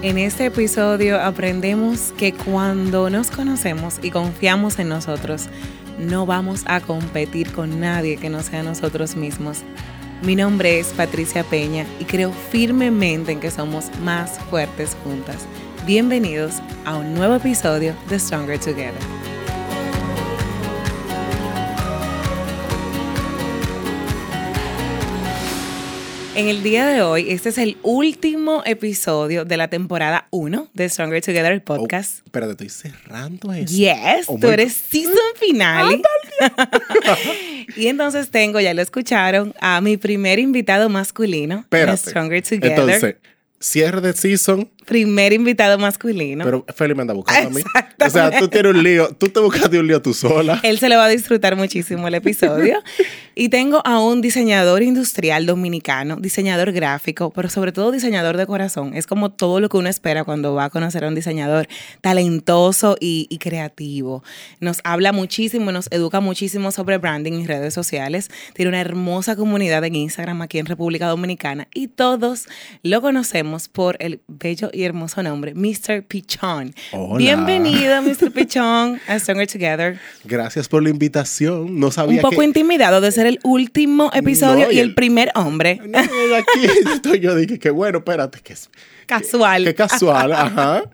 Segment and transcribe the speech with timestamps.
[0.00, 5.48] En este episodio aprendemos que cuando nos conocemos y confiamos en nosotros,
[5.98, 9.64] no vamos a competir con nadie que no sea nosotros mismos.
[10.22, 15.46] Mi nombre es Patricia Peña y creo firmemente en que somos más fuertes juntas.
[15.84, 19.27] Bienvenidos a un nuevo episodio de Stronger Together.
[26.38, 30.88] En el día de hoy, este es el último episodio de la temporada 1 de
[30.88, 32.20] Stronger Together, podcast.
[32.20, 33.74] Oh, espérate, estoy cerrando eso.
[33.74, 36.00] Yes, oh tú eres season final.
[37.76, 42.70] y entonces tengo, ya lo escucharon, a mi primer invitado masculino de Stronger Together.
[42.70, 43.16] Entonces,
[43.58, 44.70] cierre de season.
[44.88, 46.44] Primer invitado masculino.
[46.44, 47.62] Pero Feli me anda buscando a mí.
[48.04, 50.60] O sea, tú tienes un lío, tú te buscaste un lío tú sola.
[50.62, 52.82] Él se le va a disfrutar muchísimo el episodio.
[53.34, 58.94] y tengo a un diseñador industrial dominicano, diseñador gráfico, pero sobre todo diseñador de corazón.
[58.94, 61.68] Es como todo lo que uno espera cuando va a conocer a un diseñador
[62.00, 64.24] talentoso y, y creativo.
[64.60, 68.30] Nos habla muchísimo, nos educa muchísimo sobre branding y redes sociales.
[68.54, 72.46] Tiene una hermosa comunidad en Instagram aquí en República Dominicana y todos
[72.82, 76.04] lo conocemos por el bello y hermoso nombre, Mr.
[76.04, 76.72] Pichón.
[77.16, 78.30] Bienvenido, Mr.
[78.30, 79.98] Pichón, a Stronger Together.
[80.22, 81.80] Gracias por la invitación.
[81.80, 85.80] No sabía Un poco intimidado de ser el último episodio y, el, primer hombre.
[85.84, 88.70] No, aquí estoy yo dije que bueno, espérate, que es
[89.06, 89.64] casual.
[89.64, 90.84] Qué casual, ajá.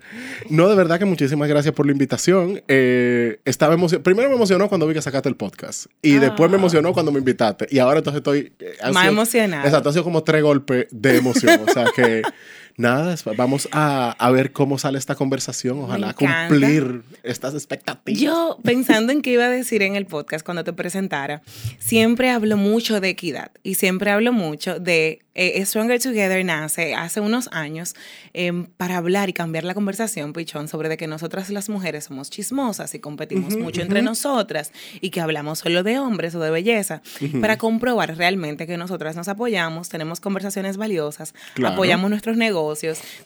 [0.49, 2.63] No, de verdad que muchísimas gracias por la invitación.
[2.69, 5.87] Eh, estaba Primero me emocionó cuando vi que sacaste el podcast.
[6.01, 6.61] Y después me ah.
[6.61, 7.67] emocionó cuando me invitaste.
[7.71, 8.53] Y ahora entonces estoy...
[8.59, 9.65] Eh, Más emocionada.
[9.65, 11.61] Exacto, ha sido como tres golpes de emoción.
[11.69, 12.23] o sea que
[12.77, 15.81] nada, vamos a, ver cómo sale esta conversación.
[15.81, 18.21] Ojalá cumplir estas expectativas.
[18.21, 21.43] Yo, pensando en qué iba a decir en el podcast cuando te presentara,
[21.79, 27.21] siempre hablo mucho de equidad y siempre hablo mucho de eh, Stronger Together nace hace
[27.21, 27.97] unos años
[28.35, 32.31] em, para hablar y cambiar la conversación, Pichón, sobre de que nosotras las mujeres somos
[32.31, 34.71] chismosas y competimos mucho entre nosotras
[35.01, 37.03] y que hablamos solo de hombres o de belleza,
[37.41, 41.35] para comprobar realmente que nosotras nos apoyamos, tenemos conversaciones valiosas,
[41.65, 42.64] apoyamos nuestros negocios.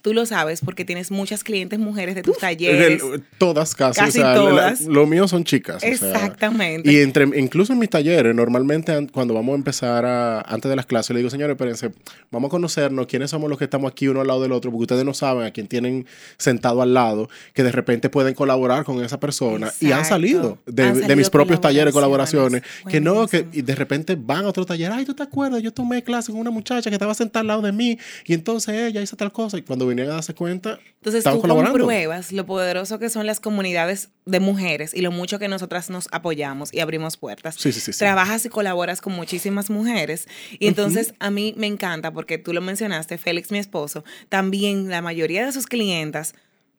[0.02, 3.02] Tú lo sabes porque tienes muchas clientes mujeres de tus talleres.
[3.38, 4.00] todas casi.
[4.00, 4.82] Casi todas.
[4.82, 5.82] lo mío son chicas.
[5.82, 6.90] Exactamente.
[6.90, 10.86] y entre, incluso en mis talleres, normalmente cuando vamos a empezar a, antes de las
[10.86, 11.90] clases, le digo, señores, espérense,
[12.30, 14.82] vamos a conocernos quiénes somos los que estamos aquí uno al lado del otro, porque
[14.82, 16.06] ustedes no saben a quién tienen
[16.36, 19.72] sentado al lado, que de repente pueden colaborar con esa persona.
[19.80, 24.48] Y han salido, de, mis propios talleres, colaboraciones, que no, que de repente van a
[24.48, 25.62] otro taller, ay, ¿tú te acuerdas?
[25.62, 28.74] Yo tomé clase con una muchacha que estaba sentada al lado de mí y entonces
[28.74, 32.98] ella hizo tal cosa y cuando vinieron a darse cuenta, entonces tú compruebas lo poderoso
[32.98, 37.16] que son las comunidades de mujeres y lo mucho que nosotras nos apoyamos y abrimos
[37.16, 37.56] puertas.
[37.56, 40.28] Sí, sí, sí, Trabajas y colaboras con muchísimas mujeres
[40.58, 45.02] y entonces a mí me encanta porque tú lo mencionaste, Félix, mi esposo, también la
[45.02, 46.34] mayoría de sus clientas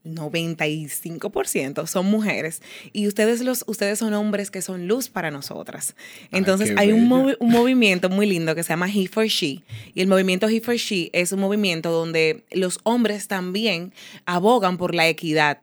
[0.06, 2.62] 95% son mujeres
[2.94, 5.96] y ustedes los ustedes son hombres que son luz para nosotras.
[6.32, 10.08] Entonces hay un, un, movimiento muy lindo que se llama He for She y el
[10.08, 13.94] movimiento He for She es un movimiento donde los hombres también
[14.26, 15.60] abogan por la equidad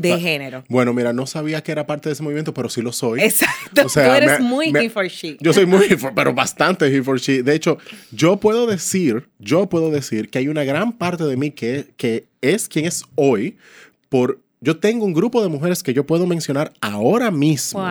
[0.00, 0.64] de género.
[0.68, 3.20] Bueno, mira, no sabía que era parte de ese movimiento, pero sí lo soy.
[3.20, 3.86] Exacto.
[3.86, 5.36] Tú eres muy he for she.
[5.40, 7.42] Yo soy muy, pero bastante he for she.
[7.42, 7.78] De hecho,
[8.10, 12.26] yo puedo decir, yo puedo decir que hay una gran parte de mí que, que
[12.40, 13.56] es quien es hoy
[14.08, 14.40] por...
[14.60, 17.84] Yo tengo un grupo de mujeres que yo puedo mencionar ahora mismo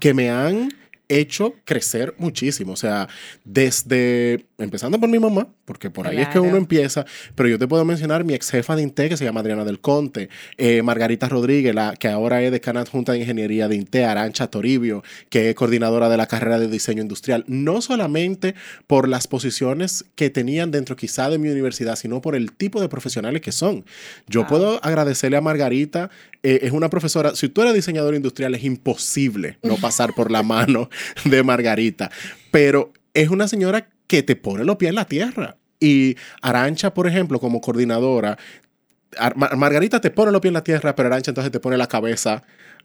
[0.00, 0.70] que me han
[1.08, 2.72] hecho crecer muchísimo.
[2.72, 3.08] O sea,
[3.44, 7.66] desde, empezando por mi mamá, porque por ahí es que uno empieza, pero yo te
[7.66, 11.28] puedo mencionar mi ex jefa de INTE, que se llama Adriana del Conte, eh, Margarita
[11.28, 15.54] Rodríguez, la, que ahora es decana adjunta de Ingeniería de INTE, Arancha Toribio, que es
[15.54, 18.54] coordinadora de la carrera de diseño industrial, no solamente
[18.86, 22.88] por las posiciones que tenían dentro quizá de mi universidad, sino por el tipo de
[22.88, 23.84] profesionales que son.
[24.28, 26.10] Yo puedo agradecerle a Margarita,
[26.42, 30.42] eh, es una profesora, si tú eres diseñador industrial es imposible no pasar por la
[30.42, 30.88] mano
[31.24, 32.10] de Margarita,
[32.50, 35.56] pero es una señora que te pone los pies en la tierra.
[35.80, 38.38] Y Arancha, por ejemplo, como coordinadora,
[39.34, 42.42] Margarita te pone los pies en la tierra, pero Arancha entonces te pone la cabeza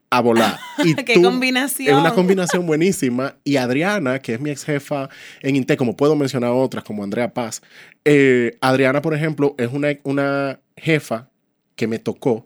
[0.09, 0.59] a volar.
[0.83, 1.89] Y ¡Qué combinación!
[1.89, 3.35] Es una combinación buenísima.
[3.44, 5.09] Y Adriana, que es mi ex jefa
[5.41, 7.62] en INTE, como puedo mencionar otras, como Andrea Paz.
[8.06, 11.30] Eh, Adriana, por ejemplo, es una, una jefa
[11.75, 12.45] que me tocó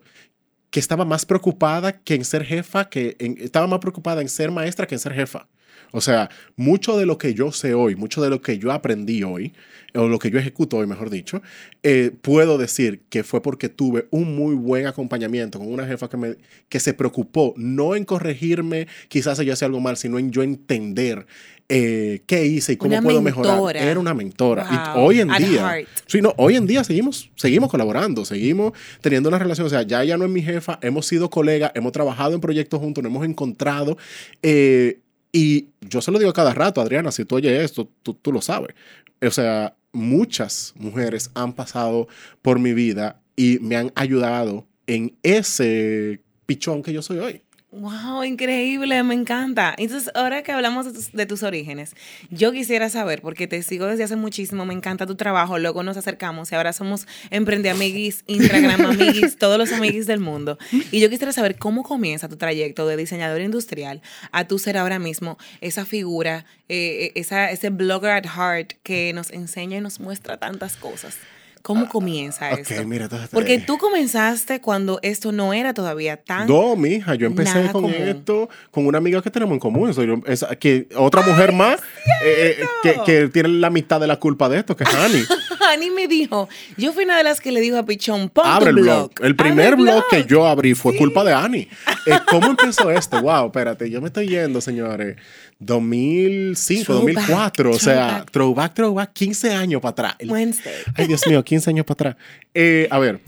[0.70, 4.86] que estaba más preocupada que en ser jefa, que estaba más preocupada en ser maestra
[4.86, 5.48] que en ser jefa.
[5.92, 9.22] O sea, mucho de lo que yo sé hoy, mucho de lo que yo aprendí
[9.22, 9.52] hoy,
[9.94, 11.40] o lo que yo ejecuto hoy, mejor dicho,
[11.82, 16.16] eh, puedo decir que fue porque tuve un muy buen acompañamiento con una jefa que,
[16.18, 16.34] me,
[16.68, 21.26] que se preocupó no en corregirme, quizás yo hacía algo mal, sino en yo entender
[21.68, 23.54] eh, qué hice y cómo Una puedo mentora.
[23.54, 23.82] mejorar.
[23.82, 24.66] Era una mentora.
[24.70, 25.04] Y Wow.
[25.06, 25.88] hoy en At día, heart.
[26.06, 29.66] sí, no, hoy en día seguimos, seguimos colaborando, seguimos teniendo una relación.
[29.66, 32.78] O sea, ya ella no es mi jefa, hemos sido colegas, hemos trabajado en proyectos
[32.80, 33.96] juntos, nos hemos encontrado.
[34.42, 34.98] eh,
[35.36, 38.40] y yo se lo digo cada rato, Adriana, si tú oyes esto, tú, tú lo
[38.40, 38.74] sabes.
[39.20, 42.08] O sea, muchas mujeres han pasado
[42.40, 47.42] por mi vida y me han ayudado en ese pichón que yo soy hoy.
[47.78, 49.74] Wow, increíble, me encanta.
[49.76, 51.94] Entonces, ahora que hablamos de tus, de tus orígenes,
[52.30, 55.98] yo quisiera saber, porque te sigo desde hace muchísimo, me encanta tu trabajo, luego nos
[55.98, 60.56] acercamos y ahora somos Emprendeamiguis, Instagram Amiguis, todos los amiguis del mundo.
[60.90, 64.00] Y yo quisiera saber cómo comienza tu trayecto de diseñador industrial
[64.32, 69.30] a tú ser ahora mismo esa figura, eh, esa, ese blogger at heart que nos
[69.30, 71.18] enseña y nos muestra tantas cosas.
[71.66, 72.84] ¿Cómo comienza Ah, ok, esto?
[72.86, 77.26] mira, entonces, Porque eh, tú comenzaste cuando esto no era todavía tan No, mija, yo
[77.26, 77.92] empecé con común.
[77.98, 79.92] esto con una amiga que tenemos en común.
[79.92, 81.80] Soy yo- esa- que otra mujer más
[82.24, 85.24] eh, eh, que, que tiene la mitad de la culpa de esto, que es Annie.
[85.72, 88.70] Ani me dijo, yo fui una de las que le dijo a Pichón, pon Abre
[88.70, 89.12] tu el blog.
[89.14, 89.26] blog.
[89.26, 91.68] El primer blog que yo abrí fue culpa de Annie.
[92.06, 93.20] Eh, ¿Cómo empezó esto?
[93.20, 95.16] Wow, espérate, yo me estoy yendo, señores.
[95.58, 98.30] 2005, Throwback, 2004, o sea, throwback.
[98.30, 100.16] throwback, throwback, 15 años para atrás.
[100.28, 100.74] Wednesday.
[100.94, 102.16] Ay, Dios mío, 15 años para atrás.
[102.54, 103.20] Eh, a ver,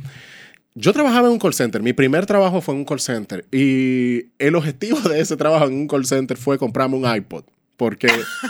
[0.74, 1.82] yo trabajaba en un call center.
[1.82, 3.44] Mi primer trabajo fue en un call center.
[3.50, 7.44] Y el objetivo de ese trabajo en un call center fue comprarme un iPod.
[7.78, 8.08] Porque,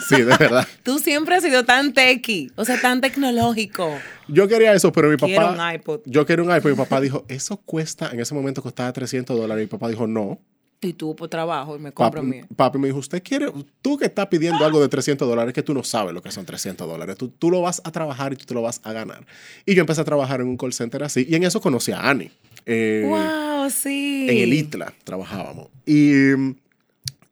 [0.09, 0.67] sí, de verdad.
[0.83, 3.95] Tú siempre has sido tan techy, o sea, tan tecnológico.
[4.27, 5.27] Yo quería eso, pero mi papá.
[5.27, 6.01] Quiero un iPod.
[6.07, 6.71] Yo quería un iPod.
[6.71, 9.63] Mi papá dijo, eso cuesta, en ese momento costaba 300 dólares.
[9.63, 10.41] Y mi papá dijo, no.
[10.81, 12.47] Y tú por trabajo y me compro Papi, mío.
[12.57, 13.53] papi me dijo, ¿usted quiere?
[13.83, 16.47] Tú que estás pidiendo algo de 300 dólares, que tú no sabes lo que son
[16.47, 17.17] 300 dólares.
[17.19, 19.27] Tú, tú lo vas a trabajar y tú te lo vas a ganar.
[19.67, 21.27] Y yo empecé a trabajar en un call center así.
[21.29, 22.31] Y en eso conocí a Annie.
[22.65, 24.27] Eh, wow, sí.
[24.31, 25.67] En el ITLA trabajábamos.
[25.85, 26.55] Y mm,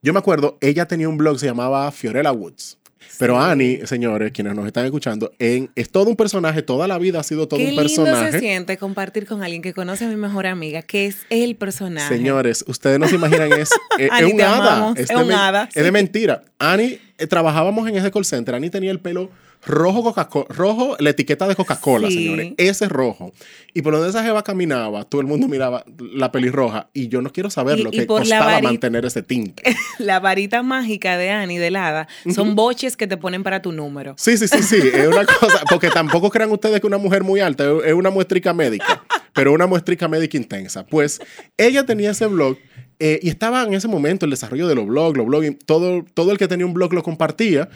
[0.06, 2.78] yo me acuerdo, ella tenía un blog que se llamaba Fiorella Woods.
[3.18, 7.18] Pero Annie, señores, quienes nos están escuchando, en, es todo un personaje, toda la vida
[7.18, 8.30] ha sido todo Qué un lindo personaje.
[8.30, 12.06] se siente compartir con alguien que conoce a mi mejor amiga, que es el personaje.
[12.06, 14.94] Señores, ustedes no se imaginan, es, es, es Annie, un hada.
[14.96, 16.44] Es, un hada, es de mentira.
[16.60, 18.54] Annie, eh, trabajábamos en ese call center.
[18.54, 19.28] Annie tenía el pelo
[19.66, 22.14] rojo Coca-Cola, rojo, la etiqueta de Coca-Cola, Sí.
[22.24, 22.52] señores.
[22.56, 23.32] Ese rojo.
[23.74, 26.88] Y por donde esa jeva caminaba, todo el mundo miraba la pelirroja.
[26.94, 29.62] Y yo no quiero saber Y- lo y que costaba varita- mantener ese tinte.
[29.98, 34.14] La varita mágica de Annie, del hada, son boches que te ponen para tu número.
[34.18, 34.76] Sí, sí, sí, sí.
[34.94, 38.54] Es una cosa, porque tampoco crean ustedes que una mujer muy alta es una muestrica
[38.54, 39.04] médica,
[39.34, 40.86] pero una muestrica médica intensa.
[40.86, 41.20] Pues
[41.56, 42.56] ella tenía ese blog
[42.98, 46.32] eh, y estaba en ese momento el desarrollo de los blogs, los blogs, todo, todo
[46.32, 47.68] el que tenía un blog lo compartía.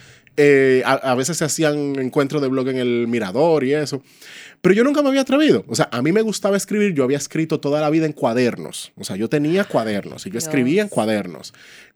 [0.42, 4.02] Eh, a, a veces se hacían encuentros de blog en el mirador y eso.
[4.62, 5.64] Pero yo nunca me había atrevido.
[5.68, 6.94] O sea, a mí me gustaba escribir.
[6.94, 8.92] Yo había escrito toda la vida en cuadernos.
[8.96, 11.52] O sea, yo tenía cuadernos y yo escribía en cuadernos.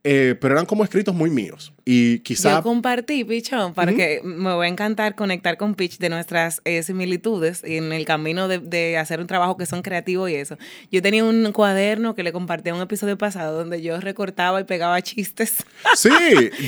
[0.07, 1.73] Eh, pero eran como escritos muy míos.
[1.87, 2.57] Y quizá...
[2.57, 6.83] Yo compartí, Pichón, para que me va a encantar conectar con Pitch de nuestras eh,
[6.83, 10.59] similitudes en el camino de, de hacer un trabajo que son creativos y eso.
[10.91, 14.65] Yo tenía un cuaderno que le compartí a un episodio pasado donde yo recortaba y
[14.65, 15.65] pegaba chistes.
[15.97, 16.11] Sí,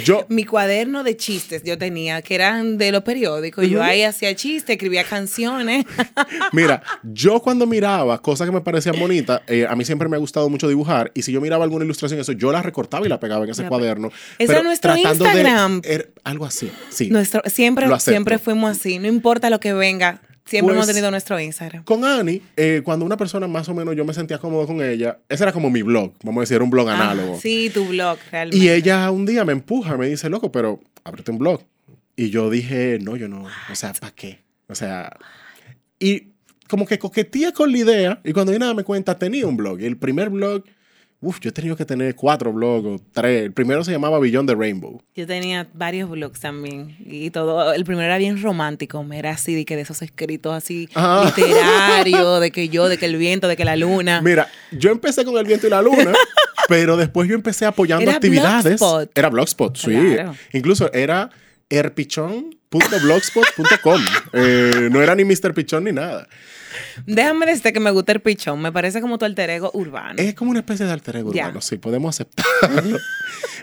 [0.05, 0.25] yo...
[0.29, 3.67] Mi cuaderno de chistes yo tenía, que eran de los periódicos.
[3.69, 5.85] Yo ahí hacía chistes, escribía canciones.
[6.53, 10.21] Mira, yo cuando miraba cosas que me parecían bonitas, eh, a mí siempre me ha
[10.21, 13.19] gustado mucho dibujar, y si yo miraba alguna ilustración, eso yo la recortaba y la
[13.19, 14.11] pegaba en ese La cuaderno.
[14.39, 15.81] Ese es nuestro tratando de- Instagram.
[15.85, 17.09] er- algo así, sí.
[17.11, 21.39] Nuestro, siempre, siempre fuimos así, no importa lo que venga, siempre Pues- hemos tenido nuestro
[21.41, 21.85] Instagram.
[21.85, 25.19] Con Annie, eh, cuando una persona más o menos yo me sentía cómodo con ella,
[25.29, 27.35] ese era como mi blog, vamos a decir, un blog análogo.
[27.37, 28.65] Ah, sí, tu blog, realmente.
[28.65, 31.63] Y ella un día me empuja, me dice, loco, pero ábrete un blog.
[32.17, 34.41] Y yo dije, no, yo no, o sea, ¿para qué?
[34.69, 35.17] O sea,
[35.99, 36.29] y
[36.69, 39.81] como que coquetía con la idea, y cuando yo nada me cuenta, tenía un blog.
[39.81, 40.65] Y el primer blog,
[41.21, 43.45] uff, yo he tenido que tener cuatro blogs o tres.
[43.45, 45.03] El primero se llamaba Beyond the Rainbow.
[45.15, 47.73] Yo tenía varios blogs también y todo.
[47.73, 51.33] El primero era bien romántico, me era así de que de esos escritos así Ah.
[51.37, 54.21] literarios, de que yo, de que el viento, de que la luna.
[54.23, 56.13] Mira, yo empecé con el viento y la luna,
[56.69, 58.79] pero después yo empecé apoyando Era actividades.
[58.81, 59.11] Blogspot.
[59.19, 59.91] Era Blogspot, sí.
[60.15, 60.35] Claro.
[60.53, 61.31] Incluso era
[61.71, 64.01] erpichón.blogspot.com.
[64.33, 65.55] Eh, no era ni Mr.
[65.55, 66.27] Pichón ni nada.
[67.07, 70.17] Déjame decirte que me gusta el pichón, me parece como tu alter ego urbano.
[70.19, 72.99] Es como una especie de alter ego urbano, sí, podemos aceptarlo.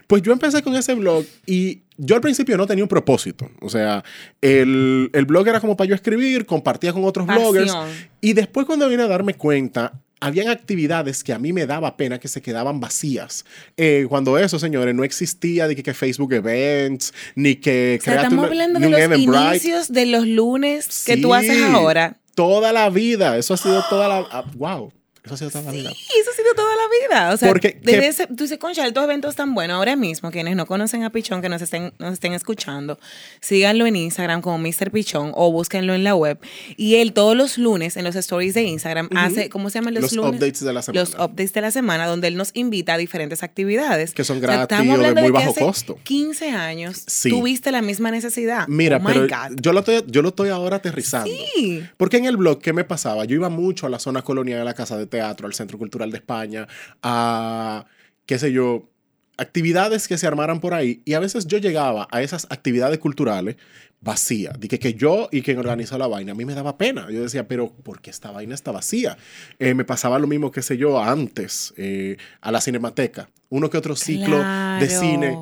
[0.07, 3.51] pues yo empecé con ese blog y yo al principio no tenía un propósito.
[3.61, 4.03] O sea,
[4.41, 7.51] el, el blog era como para yo escribir, compartía con otros Pasión.
[7.51, 7.75] bloggers.
[8.19, 9.93] Y después cuando vine a darme cuenta,
[10.23, 13.43] habían actividades que a mí me daba pena que se quedaban vacías.
[13.75, 18.15] Eh, cuando eso, señores, no existía de que, que Facebook Events, ni que o sea,
[18.15, 22.17] estamos hablando de los inicios de los lunes que tú Sí, haces ahora.
[22.35, 23.37] Toda la vida.
[23.37, 24.27] Eso ha sido toda la.
[24.31, 24.91] ah, wow.
[25.25, 25.89] Eso ha sido toda la vida.
[25.91, 27.33] Sí, eso ha sido toda la vida.
[27.33, 30.31] O sea, Porque, desde ¿qué- ese- tú dices, concha, estos eventos tan buenos ahora mismo,
[30.31, 32.99] quienes no conocen a Pichón, que nos estén, nos estén escuchando,
[33.39, 34.91] síganlo en Instagram como Mr.
[34.91, 36.39] Pichón o búsquenlo en la web.
[36.75, 40.03] Y él todos los lunes en los stories de Instagram hace, ¿cómo se llaman los,
[40.03, 40.33] Los lunes?
[40.35, 40.99] updates de la semana.
[41.01, 44.13] Los updates de la semana, donde él nos invita a diferentes actividades.
[44.13, 45.99] Que son O sea, gratis o de muy que bajo hace costo.
[46.03, 47.29] 15 años Sí.
[47.29, 48.67] tuviste la misma necesidad.
[48.67, 49.25] Mira, Oh pero
[49.61, 51.31] yo lo, estoy, yo lo estoy ahora aterrizando.
[51.55, 51.81] Sí.
[51.97, 53.23] Porque en el blog, ¿qué me pasaba?
[53.25, 56.09] Yo iba mucho a la zona colonial, a la Casa de Teatro, al Centro Cultural
[56.11, 56.67] de España,
[57.01, 57.85] a,
[58.25, 58.89] qué sé yo,
[59.37, 61.01] actividades que se armaran por ahí.
[61.05, 63.55] Y a veces yo llegaba a esas actividades culturales
[64.01, 64.59] vacías.
[64.59, 67.07] Dije que yo y quien organizó la vaina, a mí me daba pena.
[67.09, 69.17] Yo decía, pero ¿por qué esta vaina está vacía?
[69.59, 73.29] Eh, me pasaba lo mismo, qué sé yo, antes, eh, a la Cinemateca.
[73.49, 74.43] Uno que otro ciclo de
[74.87, 74.99] Claro.
[74.99, 75.39] cine.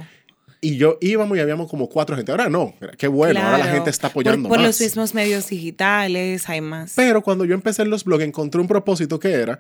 [0.64, 2.32] Y yo íbamos y habíamos como cuatro gente.
[2.32, 3.76] Ahora no, qué bueno, ahora la Claro.
[3.78, 4.68] gente está apoyando Por, por más.
[4.68, 6.94] los mismos medios digitales, hay más.
[6.96, 9.58] Pero cuando yo empecé en los blogs, encontré un propósito que era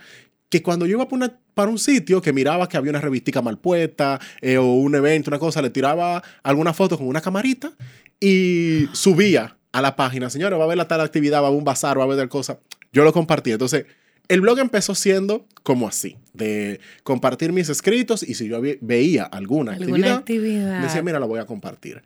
[0.49, 3.41] que cuando yo iba para, una- para un sitio que miraba que había una revistica
[3.41, 7.71] mal puesta eh, o un evento, una cosa, le tiraba alguna foto con una camarita
[8.19, 11.57] y subía a la página, señores, va a haber la tal actividad, va a haber
[11.57, 12.59] un bazar, va a haber tal cosa.
[12.91, 13.51] Yo lo compartí.
[13.53, 13.85] Entonces,
[14.27, 19.73] el blog empezó siendo como así, de compartir mis escritos y si yo veía alguna,
[19.73, 20.81] Alguna actividad, actividad.
[20.81, 22.01] decía, mira, la voy a compartir.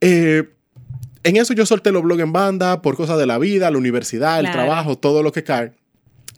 [0.00, 0.48] Eh,
[1.22, 4.38] en eso yo solté los blogs en banda por cosas de la vida, la universidad,
[4.38, 4.60] el Claro.
[4.60, 5.72] trabajo, todo lo que cae.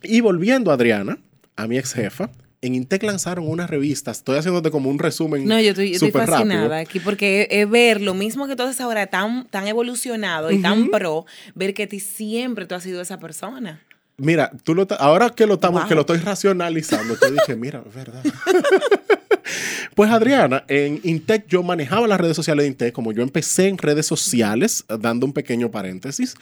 [0.02, 1.18] Y volviendo a Adriana,
[1.54, 2.30] a mi ex jefa,
[2.60, 4.18] en Intec lanzaron unas revistas.
[4.18, 5.46] Estoy haciéndote como un resumen.
[5.46, 6.74] No, yo estoy, yo estoy fascinada rápido.
[6.74, 10.88] aquí porque es, ver lo mismo que todo es ahora tan, tan evolucionado y tan
[10.90, 13.80] pro, ver que ti siempre tú has sido esa persona.
[14.22, 15.88] Mira, tú lo ahora que lo, estamos, Wow.
[15.88, 18.22] que lo estoy racionalizando, te dije, mira, es verdad.
[19.94, 23.76] Pues Adriana, en Intec yo manejaba las redes sociales de Intec, como yo empecé en
[23.78, 26.34] redes sociales, dando un pequeño paréntesis,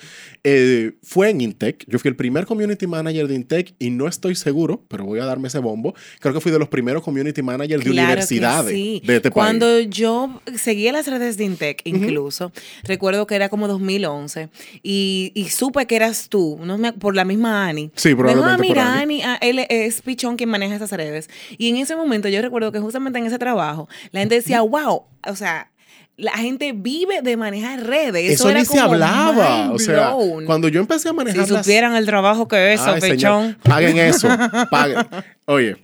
[0.44, 4.34] eh, fue en Intec, yo fui el primer community manager de Intec y no estoy
[4.36, 7.84] seguro, pero voy a darme ese bombo, creo que fui de los primeros community managers
[7.84, 9.02] de Claro universidades sí.
[9.04, 9.88] de este Cuando país.
[9.90, 12.52] yo seguía las redes de Intec, incluso,
[12.84, 14.48] recuerdo que era como 2011
[14.82, 17.90] y, y supe que eras tú, no me- por la misma Ani.
[17.96, 19.00] Sí, Me dijo, probablemente ah, por mira, Ani.
[19.02, 21.28] Ani, ah, él es Pichón quien maneja esas redes.
[21.58, 25.04] Y en ese momento yo recuerdo que justamente en ese trabajo, la gente decía, wow,
[25.26, 25.70] o sea,
[26.16, 28.24] la gente vive de manejar redes.
[28.32, 29.58] Eso, Eso era ni se como hablaba.
[29.62, 30.12] mind O sea,
[30.44, 33.58] cuando yo empecé a manejar si las- supieran el trabajo que es señor, Pichón.
[33.62, 34.28] Paguen eso.
[34.70, 34.98] Paguen.
[35.46, 35.76] Oye,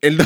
[0.00, 0.16] el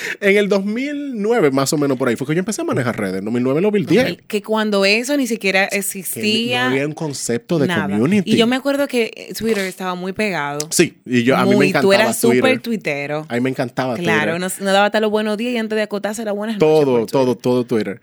[0.20, 3.22] en el 2009, más o menos por ahí, fue que yo empecé a manejar redes.
[3.24, 4.18] 2009, 2010.
[4.26, 6.64] Que cuando eso ni siquiera Que existía.
[6.64, 7.88] no había un concepto de nada.
[7.88, 8.32] community.
[8.32, 10.58] Y yo me acuerdo que eh, Twitter estaba muy pegado.
[10.70, 13.26] Sí, y yo, a mí me encantaba Tú eras súper tuitero.
[13.28, 14.40] A mí me encantaba Claro, Twitter.
[14.40, 16.68] nos, nos daba hasta los buenos días y antes de acotarse las buenas noches.
[16.68, 17.12] Todo, por Twitter.
[17.12, 18.00] todo, todo Twitter.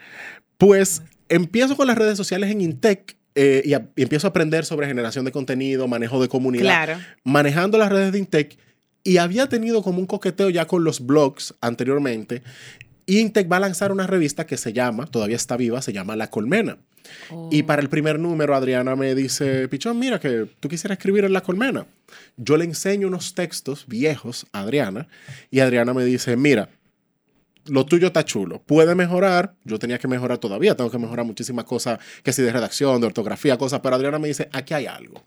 [0.57, 4.65] Pues empiezo con las redes sociales en Intec eh, y, a- y empiezo a aprender
[4.65, 6.63] sobre generación de contenido, manejo de comunidad.
[6.63, 6.93] Claro.
[7.23, 8.57] manejando las redes de Intec
[9.07, 12.43] y había tenido como un coqueteo ya con los blogs anteriormente.
[13.05, 16.29] Intec va a lanzar una revista que se llama, todavía está viva, se llama La
[16.29, 16.77] Colmena.
[17.29, 17.47] Oh.
[17.49, 21.31] Y para el primer número, Adriana me dice, Pichón, mira que tú quisieras escribir en
[21.31, 21.85] La Colmena.
[22.35, 25.07] Yo le enseño unos textos viejos a Adriana
[25.49, 26.67] y Adriana me dice, mira,
[27.63, 31.63] lo tuyo está chulo, puede mejorar, yo tenía que mejorar todavía, tengo que mejorar muchísimas
[31.63, 35.23] cosas, que si de redacción, de ortografía, cosas, pero Adriana me dice, aquí hay algo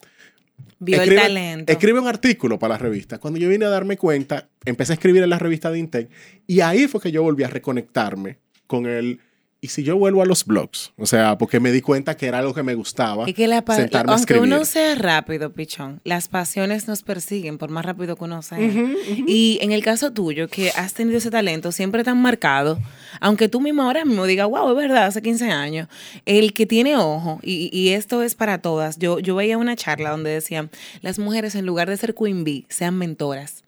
[0.79, 1.73] Vio escribe, el talento.
[1.73, 3.19] escribe un artículo para la revista.
[3.19, 6.11] Cuando yo vine a darme cuenta, empecé a escribir en la revista de Intec
[6.47, 9.21] y ahí fue que yo volví a reconectarme con el...
[9.63, 10.93] ¿Y si yo vuelvo a los blogs?
[10.97, 13.27] O sea, porque me di cuenta que era algo que me gustaba.
[13.27, 14.55] Es que la sentarme a aunque escribir.
[14.55, 18.59] uno sea rápido, pichón, las pasiones nos persiguen por más rápido que uno sea.
[18.59, 22.79] Y en el caso tuyo, que has tenido ese talento siempre tan marcado,
[23.21, 25.89] aunque tú mismo ahora mismo digas, wow, es verdad, hace 15 años,
[26.25, 30.11] el que tiene ojo, y, y esto es para todas, yo, yo veía una charla
[30.11, 30.71] donde decían,
[31.03, 33.65] las mujeres en lugar de ser queen bee, sean mentoras.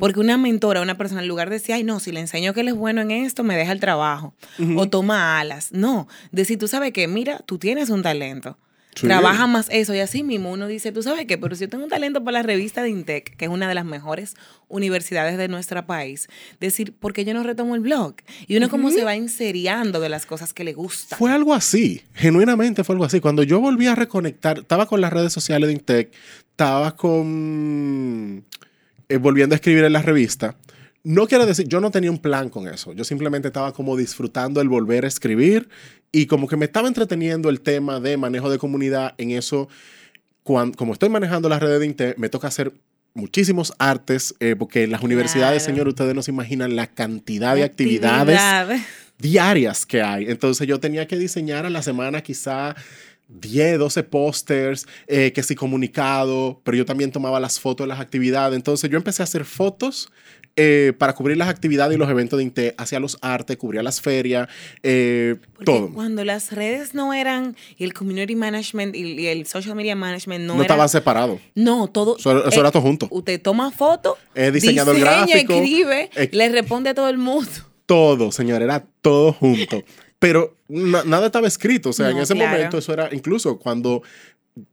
[0.00, 2.60] Porque una mentora, una persona, en lugar de decir, ay, no, si le enseño que
[2.60, 4.34] él es bueno en esto, me deja el trabajo.
[4.76, 5.72] O toma alas.
[5.72, 8.58] No, decir, tú sabes que, mira, tú tienes un talento.
[8.96, 9.06] Sí.
[9.06, 9.94] Trabaja más eso.
[9.94, 12.38] Y así mismo uno dice, tú sabes qué, pero si yo tengo un talento para
[12.38, 14.36] la revista de Intec, que es una de las mejores
[14.68, 16.28] universidades de nuestro país,
[16.60, 18.14] decir, ¿por qué yo no retomo el blog?
[18.46, 21.18] Y uno como se va inseriando de las cosas que le gustan.
[21.18, 23.20] Fue algo así, genuinamente fue algo así.
[23.20, 26.14] Cuando yo volví a reconectar, estaba con las redes sociales de Intec,
[26.52, 28.46] estaba con...
[29.08, 30.56] eh, volviendo a escribir en la revista.
[31.04, 32.92] No quiero decir, yo no tenía un plan con eso.
[32.92, 35.68] Yo simplemente estaba como disfrutando el volver a escribir
[36.10, 39.68] y como que me estaba entreteniendo el tema de manejo de comunidad en eso.
[40.42, 42.72] Cuan- como estoy manejando las redes de Intec, me toca hacer
[43.14, 45.74] muchísimos artes, eh, porque en las universidades, Claro.
[45.74, 48.82] señor, ustedes no se imaginan la cantidad de actividades Actividades.
[49.18, 50.26] diarias que hay.
[50.28, 52.74] Entonces yo tenía que diseñar a la semana quizá
[53.28, 58.00] 10, 12 pósters, eh, que sí comunicado, pero yo también tomaba las fotos de las
[58.00, 58.56] actividades.
[58.56, 60.10] Entonces yo empecé a hacer fotos
[60.58, 64.00] eh, para cubrir las actividades y los eventos de INTE, hacía los artes, cubría las
[64.00, 64.48] ferias,
[64.82, 65.92] eh, todo.
[65.92, 70.44] Cuando las redes no eran, y el community management y, y el social media management
[70.46, 71.40] no, No, eran- estaban separados.
[71.54, 72.16] No, todo.
[72.16, 73.06] Eso, eso era todo junto.
[73.10, 77.50] Usted toma fotos, Es diseñador diseña, gráfico, escribe, le responde a todo el mundo.
[77.84, 79.82] Todo, señor, era todo junto.
[80.18, 81.90] Pero na- nada estaba escrito.
[81.90, 82.50] O sea, en ese claro.
[82.52, 84.02] momento eso era, incluso cuando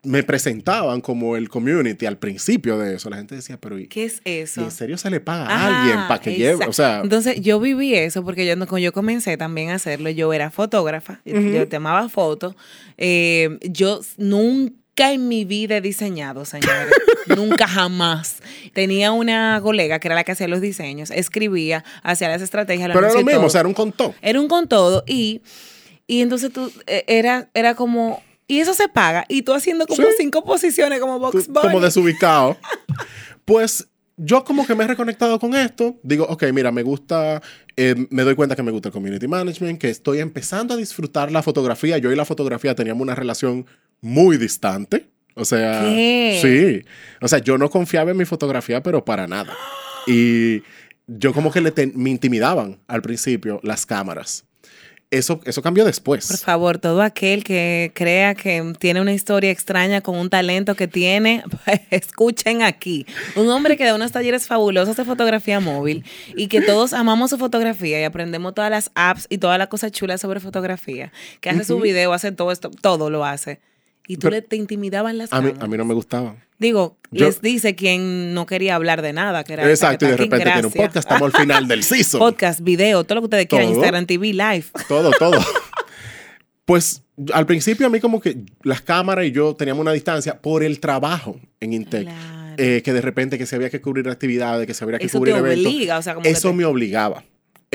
[0.04, 4.06] me presentaban como el community al principio de eso, la gente decía, pero ¿y, ¿Qué
[4.06, 4.62] es y eso?
[4.62, 6.66] en serio se le paga a Ajá, alguien para que lleve?
[6.66, 10.32] O sea, Entonces, yo viví eso porque yo, cuando yo comencé también a hacerlo, yo
[10.32, 12.56] era fotógrafa, yo- yo tomaba fotos.
[12.98, 16.94] eh, yo nunca en mi vida he diseñado, señores.
[17.36, 18.38] nunca jamás.
[18.74, 23.06] Tenía una colega que era la que hacía los diseños, escribía, hacía las estrategias, pero
[23.08, 23.48] era lo mismo, todo.
[23.48, 24.14] o sea, era un contó.
[24.22, 25.42] Era un con todo y,
[26.06, 30.02] y entonces tú, eh, era, era como, y eso se paga, y tú haciendo como
[30.04, 30.10] Sí.
[30.18, 32.58] cinco posiciones como Box Tú- como desubicado.
[33.46, 36.00] pues yo como que me he reconectado con esto.
[36.04, 37.42] Digo, ok, mira, me gusta,
[37.76, 41.32] eh, me doy cuenta que me gusta el community management, que estoy empezando a disfrutar
[41.32, 41.98] la fotografía.
[41.98, 43.66] Yo y la fotografía teníamos una relación
[44.02, 45.08] muy distante.
[45.36, 46.40] O sea, ¿Qué?
[46.84, 46.88] sí.
[47.22, 49.54] O sea, yo no confiaba en mi fotografía, pero para nada.
[50.06, 50.62] Y
[51.08, 54.46] yo como que le ten- me intimidaban al principio las cámaras.
[55.14, 56.28] Eso, eso cambió después.
[56.28, 60.88] Por favor, todo aquel que crea que tiene una historia extraña con un talento que
[60.88, 63.06] tiene, pues, escuchen aquí.
[63.36, 66.04] Un hombre que da unos talleres fabulosos de fotografía móvil
[66.36, 69.92] y que todos amamos su fotografía y aprendemos todas las apps y todas las cosas
[69.92, 71.14] chulas sobre fotografía.
[71.42, 73.60] Que hace su video, hace todo esto, todo lo hace.
[74.08, 76.36] Y tú Pero- le te intimidaban las A mí, a mí no me gustaba.
[76.60, 80.18] Digo, Yo- les dice quien no quería hablar de nada, que era Exacto, y de
[80.18, 82.20] repente tiene un podcast, estamos al final del season.
[82.20, 83.70] Podcast, video, todo lo que ustedes quieran.
[83.70, 84.66] Instagram TV, live.
[84.88, 85.40] Todo, todo.
[86.66, 90.64] Pues al principio a mí como que las cámaras y yo teníamos una distancia por
[90.64, 92.04] el trabajo en Intec.
[92.04, 92.54] Claro.
[92.58, 95.18] Eh, que de repente que se había que cubrir actividades, que se había que Eso
[95.18, 95.66] cubrir te eventos.
[95.66, 97.24] obliga, o sea, como Eso te- me obligaba.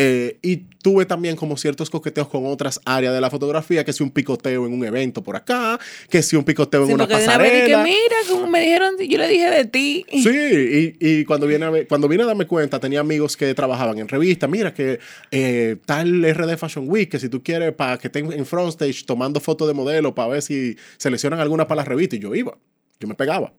[0.01, 4.05] Eh, y tuve también como ciertos coqueteos con otras áreas de la fotografía, que si
[4.05, 5.77] un picoteo en un evento por acá,
[6.09, 7.83] que si un picoteo en Sí, de una pasarela.
[7.83, 10.07] mira, como me dijeron, yo le dije de ti.
[10.13, 13.99] Sí, y, y cuando, viene a cuando vine a darme cuenta, tenía amigos que trabajaban
[13.99, 14.49] en revistas.
[14.49, 15.01] Mira, que
[15.33, 19.05] eh, tal RD Fashion Week, que si tú quieres para que estén en front stage
[19.05, 22.57] tomando fotos de modelo para ver si seleccionan alguna para la revista, y yo iba,
[23.01, 23.53] yo me pegaba.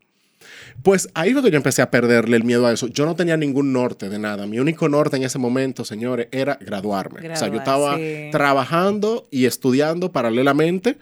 [0.84, 2.88] Pues ahí fue que yo empecé a perderle el miedo a eso.
[2.88, 4.46] Yo no tenía ningún norte de nada.
[4.48, 7.20] Mi único norte en ese momento, señores, era graduarme.
[7.20, 8.30] o sea, yo Graduar, estaba sí.
[8.32, 10.98] trabajando y estudiando paralelamente.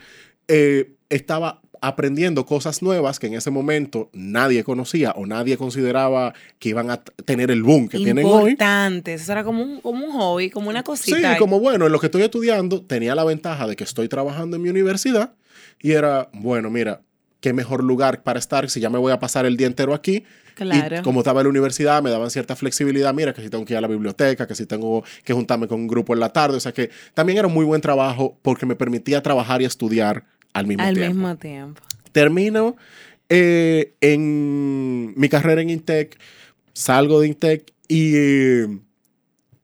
[0.47, 6.69] Eh, estaba aprendiendo cosas nuevas que en ese momento nadie conocía o nadie consideraba que
[6.69, 8.51] iban a tener el boom que tienen hoy.
[8.51, 9.21] Importantes.
[9.21, 11.37] Eso era como un, como un hobby, como una Sí, cosita.
[11.37, 14.63] como bueno, en lo que estoy estudiando tenía la ventaja de que estoy trabajando en
[14.63, 15.33] mi universidad
[15.79, 17.01] y era, bueno, mira,
[17.39, 20.23] qué mejor lugar para estar si ya me voy a pasar el día entero aquí.
[20.55, 20.97] Claro.
[20.97, 23.13] Y como estaba en la universidad, me daban cierta flexibilidad.
[23.13, 25.79] Mira, que si tengo que ir a la biblioteca, que si tengo que juntarme con
[25.81, 26.57] un grupo en la tarde.
[26.57, 30.25] O sea que también era un muy buen trabajo porque me permitía trabajar y estudiar
[30.53, 31.13] al mismo Al tiempo.
[31.13, 31.81] mismo tiempo.
[32.11, 32.75] Termino
[33.29, 36.17] eh, en mi carrera en Intec,
[36.73, 38.63] salgo de Intec y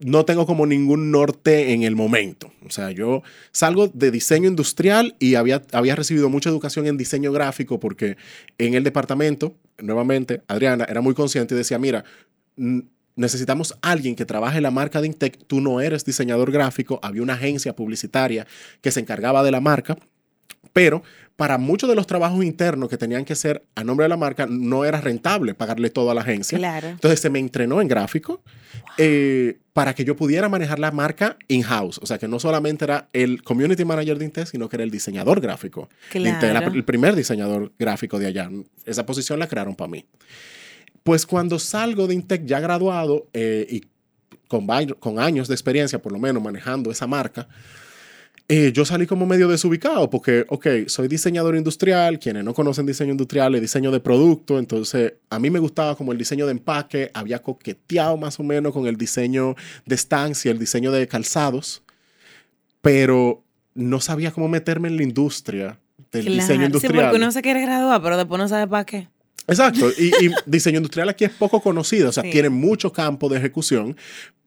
[0.06, 2.52] no tengo como ningún norte en el momento.
[2.66, 7.32] O sea, yo salgo de diseño industrial y había, había recibido mucha educación en diseño
[7.32, 8.18] gráfico porque
[8.58, 12.04] en el departamento, nuevamente, Adriana era muy consciente y decía, mira,
[13.16, 17.34] necesitamos alguien que trabaje la marca de Intec, tú no eres diseñador gráfico, había una
[17.34, 18.48] agencia publicitaria
[18.82, 19.98] que se encargaba de la marca,
[20.72, 21.04] pero
[21.36, 24.46] para muchos de los trabajos internos que tenían que ser a nombre de la marca,
[24.48, 26.58] no era rentable pagarle todo a la agencia.
[26.60, 26.90] Claro.
[26.90, 28.44] Entonces se me entrenó en gráfico
[29.00, 32.00] eh, para que yo pudiera manejar la marca in-house.
[32.04, 34.92] O sea, que no solamente era el community manager de Intel, sino que era el
[34.92, 35.90] diseñador gráfico.
[36.14, 36.68] de Intel, Claro.
[36.70, 38.50] la- el primer diseñador gráfico de allá.
[38.86, 40.06] Esa posición la crearon para mí.
[41.02, 43.82] Pues cuando salgo de Intec ya graduado eh, y
[44.48, 44.68] con,
[45.00, 47.48] con años de experiencia, por lo menos manejando esa marca,
[48.56, 53.12] eh, yo salí como medio desubicado porque, ok, soy diseñador industrial, quienes no conocen diseño
[53.12, 57.10] industrial es diseño de producto, entonces a mí me gustaba como el diseño de empaque,
[57.14, 61.82] había coqueteado más o menos con el diseño de estancia, el diseño de calzados,
[62.82, 63.44] pero
[63.76, 65.80] no sabía cómo meterme en la industria
[66.12, 66.42] del Claro.
[66.42, 67.06] diseño Sí, industrial.
[67.06, 69.08] porque uno se quiere graduar, pero después no sabe para qué.
[69.48, 72.30] Exacto, y, y diseño industrial aquí es poco conocido, o sea, Sí.
[72.32, 73.98] tiene mucho campo de ejecución,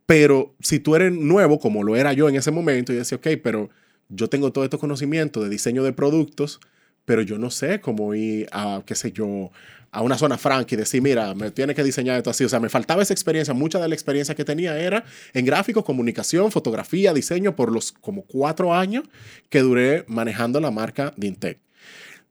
[0.06, 3.26] pero si tú eres nuevo, como lo era yo en ese momento, y decía, ok,
[3.42, 3.68] pero
[4.08, 6.60] yo tengo todo este conocimiento de diseño de productos,
[7.04, 9.50] pero yo no sé cómo ir a, qué sé yo,
[9.92, 12.44] a una zona franca y decir, mira, me tiene que diseñar esto así.
[12.44, 13.54] O sea, me faltaba esa experiencia.
[13.54, 18.22] Mucha de la experiencia que tenía era en gráfico, comunicación, fotografía, diseño por los como
[18.22, 19.04] cuatro años
[19.48, 21.60] que duré manejando la marca de Intec.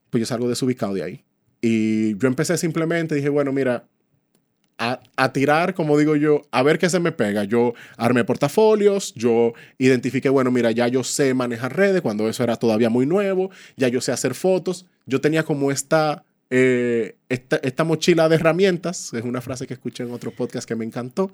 [0.09, 1.25] pues yo salgo desubicado de ahí.
[1.61, 3.87] Y yo empecé simplemente, dije, bueno, mira,
[4.77, 7.43] a, tirar, como digo yo, a ver qué se me pega.
[7.43, 12.57] Yo armé portafolios, yo identifiqué, bueno, mira, ya yo sé manejar redes cuando eso era
[12.57, 14.85] todavía muy nuevo, ya yo sé hacer fotos.
[15.05, 20.11] Yo tenía como esta, eh, esta, mochila de herramientas, es una frase que escuché en
[20.11, 21.31] otro podcast que me encantó.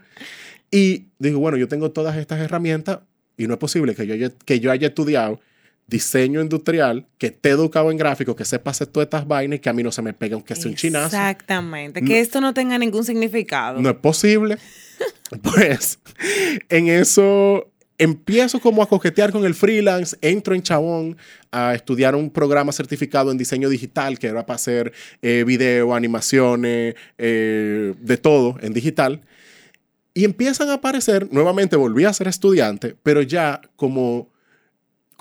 [0.69, 2.99] Y digo, bueno, yo tengo todas estas herramientas
[3.37, 5.39] y no es posible que yo, que yo haya estudiado
[5.87, 9.69] diseño industrial, que esté educado en gráfico, que sepa hacer todas estas vainas y que
[9.69, 11.07] a mí no se me pegue aunque sea un chinazo.
[11.07, 13.81] Exactamente, que esto no tenga ningún significado.
[13.81, 14.57] No es posible.
[15.41, 15.99] pues
[16.69, 21.17] en eso empiezo como a coquetear con el freelance, entro en Chabón
[21.51, 24.91] a estudiar un programa certificado en diseño digital que era para hacer
[25.21, 29.21] eh, video, animaciones, eh, de todo en digital.
[30.15, 34.30] Y empiezan a aparecer, nuevamente volví a ser estudiante, pero ya como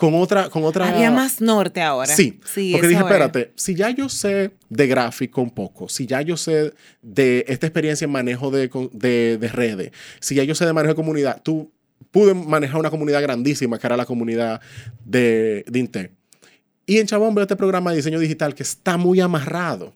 [0.01, 0.89] con otra, con otra...
[0.89, 2.15] Había más norte ahora.
[2.15, 6.37] Sí, porque dije, espérate, si ya yo sé de gráfico un poco, si ya yo
[6.37, 10.73] sé de esta experiencia en manejo de, de, de redes, si ya yo sé de
[10.73, 11.71] manejo de comunidad, tú
[12.09, 14.59] pude manejar una comunidad grandísima que era la comunidad
[15.05, 16.09] de, de Intel.
[16.87, 19.93] Y en Chabón veo este programa de diseño digital que está muy amarrado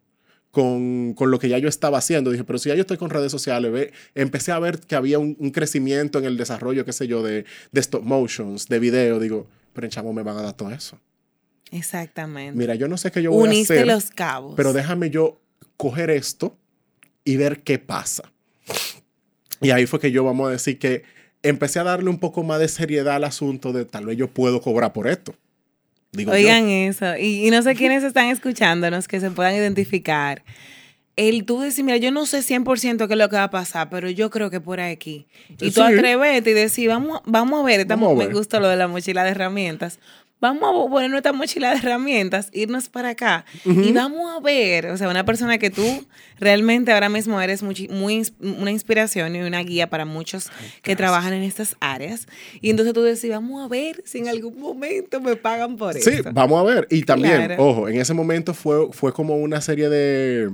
[0.51, 2.29] con, con, lo que ya yo estaba haciendo.
[2.29, 5.17] Dije, pero si ya yo estoy con redes sociales, ve, empecé a ver que había
[5.17, 9.19] un, un, crecimiento en el desarrollo, qué sé yo, de, de stop motions, de video.
[9.19, 10.99] Digo, pero en Chamo me van a dar todo eso.
[11.71, 12.57] Exactamente.
[12.57, 13.85] Mira, yo no sé qué yo voy a hacer.
[13.85, 14.53] los cabos.
[14.55, 15.39] Pero déjame yo
[15.77, 16.57] coger esto
[17.23, 18.31] y ver qué pasa.
[19.61, 21.03] Y ahí fue que yo, vamos a decir que
[21.43, 24.61] empecé a darle un poco más de seriedad al asunto de tal vez yo puedo
[24.61, 25.35] cobrar por esto.
[26.11, 27.17] Digo Oigan eso.
[27.17, 30.43] Y, y, no sé quiénes están escuchándonos que se puedan identificar.
[31.15, 33.89] El tú decir, mira, yo no sé 100% qué es lo que va a pasar,
[33.89, 35.27] pero yo creo que por aquí.
[35.61, 38.33] Y tú atrevete y decir, vamos, vamos a ver, estamos, vamos a ver.
[38.33, 39.99] me gusta lo de la mochila de herramientas
[40.39, 44.97] vamos a poner nuestra mochila de herramientas, irnos para acá y vamos a ver, o
[44.97, 46.05] sea, una persona que tú
[46.39, 50.49] realmente ahora mismo eres muy, muy una inspiración y una guía para muchos
[50.81, 52.27] que trabajan en estas áreas.
[52.61, 56.11] Y entonces tú decís, vamos a ver si en algún momento me pagan por eso.
[56.11, 56.87] Sí, vamos a ver.
[56.89, 60.51] Y también, ojo, en ese momento fue, fue como una serie de...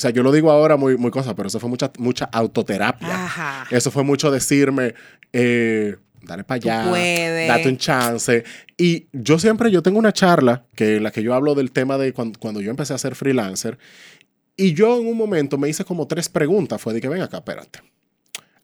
[0.00, 3.26] O sea, yo lo digo ahora muy, muy cosa, pero eso fue mucha, mucha autoterapia.
[3.26, 3.66] Ajá.
[3.70, 4.94] Eso fue mucho decirme...
[5.30, 8.42] Eh, dale para allá, date un chance.
[8.78, 11.98] Y yo siempre, yo tengo una charla que, en la que yo hablo del tema
[11.98, 13.78] de cuando, cuando, yo empecé a ser freelancer.
[14.56, 16.80] Y yo en un momento me hice como tres preguntas.
[16.80, 17.80] Fue de que, ven acá, espérate.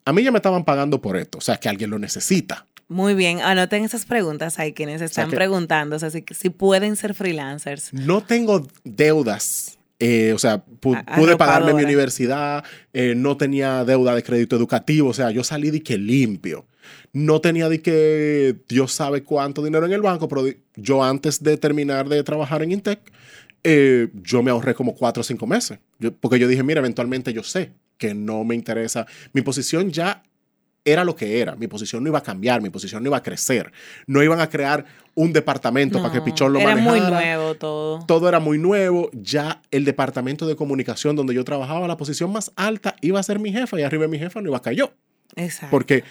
[0.06, 2.66] A mí ya me estaban pagando por esto, o sea, que alguien lo necesita.
[2.88, 4.58] Muy bien, anoten esas preguntas.
[4.58, 5.28] Hay quienes están
[5.92, 7.92] o sea si, pueden ser freelancers.
[7.92, 9.78] No tengo deudas.
[9.98, 15.14] Eh, o sea, pude pagarme mi universidad, eh, no tenía deuda de crédito educativo, o
[15.14, 16.66] sea, yo salí de que limpio.
[17.12, 20.44] No tenía de que Dios sabe cuánto dinero en el banco, pero
[20.76, 23.00] yo antes de terminar de trabajar en Intec,
[23.64, 25.78] eh, yo me ahorré como cuatro o cinco meses.
[26.20, 29.06] porque yo dije, mira, eventualmente yo sé que no me interesa.
[29.32, 30.22] Mi posición ya
[30.86, 31.56] era lo que era.
[31.56, 33.72] Mi posición no iba a cambiar, mi posición no iba a crecer.
[34.06, 36.96] No iban a crear un departamento para que Pichón lo era manejara.
[36.96, 38.06] Era muy nuevo todo.
[38.06, 39.10] Todo era muy nuevo.
[39.12, 43.40] Ya el departamento de comunicación donde yo trabajaba, la posición más alta iba a ser
[43.40, 44.92] mi jefa y arriba de mi jefa no iba a caer yo.
[45.34, 45.72] Exacto.
[45.72, 46.04] Porque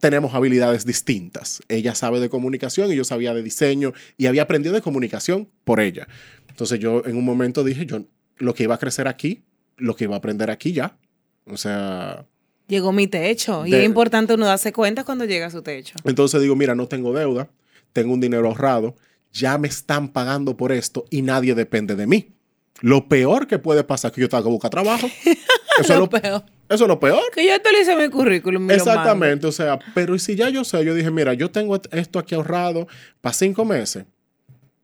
[0.00, 1.62] tenemos habilidades distintas.
[1.68, 5.78] Ella sabe de comunicación y yo sabía de diseño y había aprendido de comunicación por
[5.78, 6.08] ella.
[6.48, 8.02] Entonces yo en un momento dije, yo
[8.38, 9.44] lo que iba a crecer aquí,
[9.76, 10.98] lo que iba a aprender aquí ya.
[11.46, 12.26] O sea...
[12.68, 15.94] Llegó mi techo y es importante uno darse cuenta cuando llega a su techo.
[16.04, 17.48] Entonces digo, mira, no tengo deuda,
[17.92, 18.96] tengo un dinero ahorrado,
[19.32, 22.32] ya me están pagando por esto y nadie depende de mí.
[22.80, 25.06] Lo peor que puede pasar es que yo tenga que buscar trabajo.
[25.78, 26.42] Eso es lo peor.
[26.68, 27.22] Eso es lo peor.
[27.32, 28.70] Que yo actualice mi currículum.
[28.70, 32.34] Exactamente, o sea, pero si ya yo sé, yo dije, mira, yo tengo esto aquí
[32.34, 32.88] ahorrado
[33.20, 34.04] para cinco meses,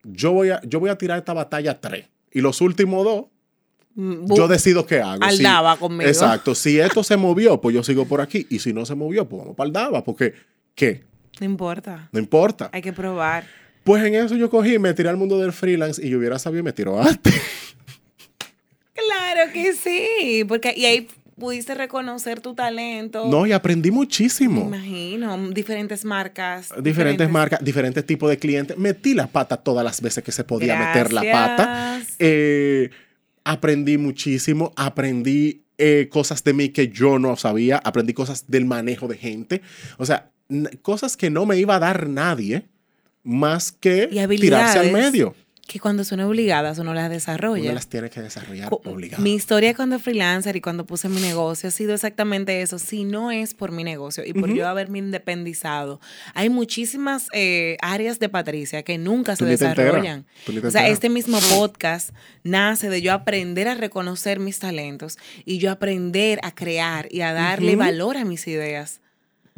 [0.04, 2.06] yo voy a, yo voy a tirar esta batalla tres.
[2.30, 3.24] Y los últimos dos,
[3.94, 5.22] yo decido qué hago.
[5.22, 6.08] Aldaba conmigo.
[6.08, 6.54] Exacto.
[6.54, 8.46] Si esto se movió, pues yo sigo por aquí.
[8.50, 10.04] Y si no se movió, pues vamos para Aldaba.
[10.04, 10.34] Porque,
[10.74, 11.04] ¿qué?
[11.40, 12.08] No importa.
[12.12, 12.70] No importa.
[12.72, 13.44] Hay que probar.
[13.84, 16.62] Pues en eso yo cogí, me tiré al mundo del freelance y yo hubiera sabido,
[16.62, 17.34] me tiró antes.
[18.94, 20.44] Claro que sí.
[20.46, 23.26] Porque y ahí pudiste reconocer tu talento.
[23.28, 24.68] No, y aprendí muchísimo.
[24.68, 26.72] Me imagino, diferentes marcas.
[26.80, 28.76] Diferentes, marcas, diferentes tipos de clientes.
[28.78, 32.00] Metí la pata todas las veces que se podía meter la pata.
[32.18, 32.90] Eh,
[33.44, 39.08] aprendí muchísimo, aprendí eh, cosas de mí que yo no sabía, aprendí cosas del manejo
[39.08, 39.62] de gente.
[39.98, 40.30] O sea,
[40.82, 42.68] cosas que no me iba a dar nadie
[43.22, 45.34] más que tirarse al medio.
[45.66, 47.64] Que cuando son obligadas uno las desarrolla.
[47.64, 49.20] Uno las tiene que desarrollar obligadas.
[49.20, 52.78] Mi historia cuando freelancer y cuando puse mi negocio ha sido exactamente eso.
[52.78, 56.00] Si no es por mi negocio y por yo haberme independizado,
[56.34, 60.26] hay muchísimas eh, áreas de Patricia que nunca se desarrollan.
[60.64, 62.10] O sea, este mismo podcast
[62.42, 67.32] nace de yo aprender a reconocer mis talentos y yo aprender a crear y a
[67.32, 69.00] darle valor a mis ideas.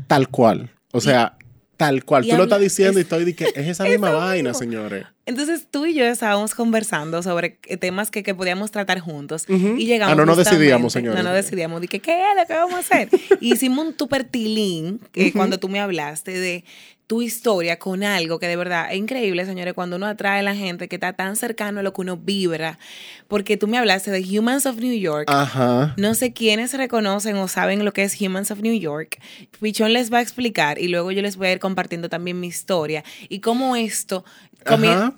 [0.07, 0.71] Tal cual.
[0.93, 1.39] O sea,
[1.77, 2.25] tal cual.
[2.25, 4.59] y Tú lo estás diciendo es- y estoy que es esa misma vaina, mismo.
[4.61, 5.07] señores.
[5.27, 9.77] Entonces tú y yo estábamos conversando sobre eh, temas que, que podíamos tratar juntos Ujú.
[9.79, 11.23] y llegamos Ah, no nos justamente- decidíamos, señores.
[11.23, 11.81] No nos decidíamos.
[11.81, 13.09] Dije, ¿qué es lo que vamos a hacer?
[13.41, 15.33] y hicimos un super tilín que Ujú.
[15.39, 16.65] cuando tú me hablaste de
[17.07, 20.55] tu historia con algo que de verdad es increíble, señores, cuando uno atrae a la
[20.55, 22.79] gente que está tan cercano a lo que uno vibra.
[23.29, 25.27] Porque tú me hablaste de Humans of New York.
[25.29, 25.95] Ajá.
[25.97, 29.21] No sé quiénes reconocen o saben lo que es Humans of New York.
[29.61, 32.47] Pichón les va a explicar y luego yo les voy a ir compartiendo también mi
[32.47, 34.25] historia y cómo esto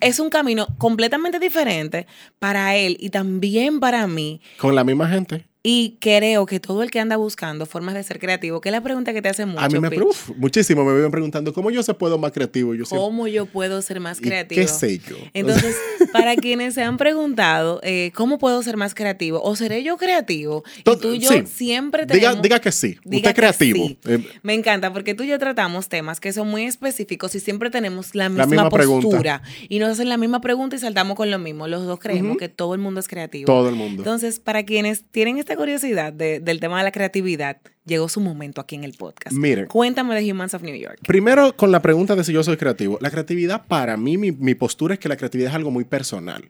[0.01, 2.05] es un camino completamente diferente
[2.39, 4.41] para él y también para mí.
[4.57, 5.45] Con la misma gente.
[5.69, 8.79] Y creo que todo el que anda buscando formas de ser creativo, que es la
[8.79, 11.83] pregunta que te hace mucho, a mí me uf, muchísimo me viven preguntando cómo yo
[11.83, 12.71] se puedo más creativo.
[12.73, 14.61] Siempre, ¿cómo yo puedo ser más ¿y creativo?
[14.61, 15.17] ¿Qué sé yo?
[15.33, 15.75] Entonces,
[16.13, 20.63] para quienes se han preguntado eh, cómo puedo ser más creativo o seré yo creativo,
[20.77, 21.43] y tú y yo sí.
[21.45, 22.43] siempre diga, tenemos...
[22.43, 22.97] diga que sí.
[23.03, 23.87] Diga Usted creativo.
[23.87, 23.99] sí.
[24.05, 27.69] Eh, Me encanta porque tú y yo tratamos temas que son muy específicos y siempre
[27.69, 29.05] tenemos la misma, misma pregunta.
[29.09, 29.41] postura.
[29.67, 31.67] Y nos hacen la misma pregunta y saltamos con lo mismo.
[31.67, 33.47] Los dos creemos que todo el mundo es creativo.
[33.47, 34.01] todo el mundo.
[34.01, 38.61] Entonces, para quienes tienen esta curiosidad de- del tema de la creatividad, llegó su momento
[38.61, 39.35] aquí en el podcast.
[39.35, 39.65] Miren.
[39.67, 40.99] Cuéntame de Humans of New York.
[41.05, 42.97] Primero, con la pregunta de si yo soy creativo.
[43.01, 46.47] La creatividad, para mí, mi, mi postura es que la creatividad es algo muy personal.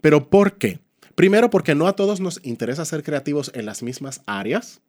[0.00, 0.78] ¿Pero por qué?
[1.16, 4.80] Primero, porque no a todos nos interesa ser creativos en las mismas áreas.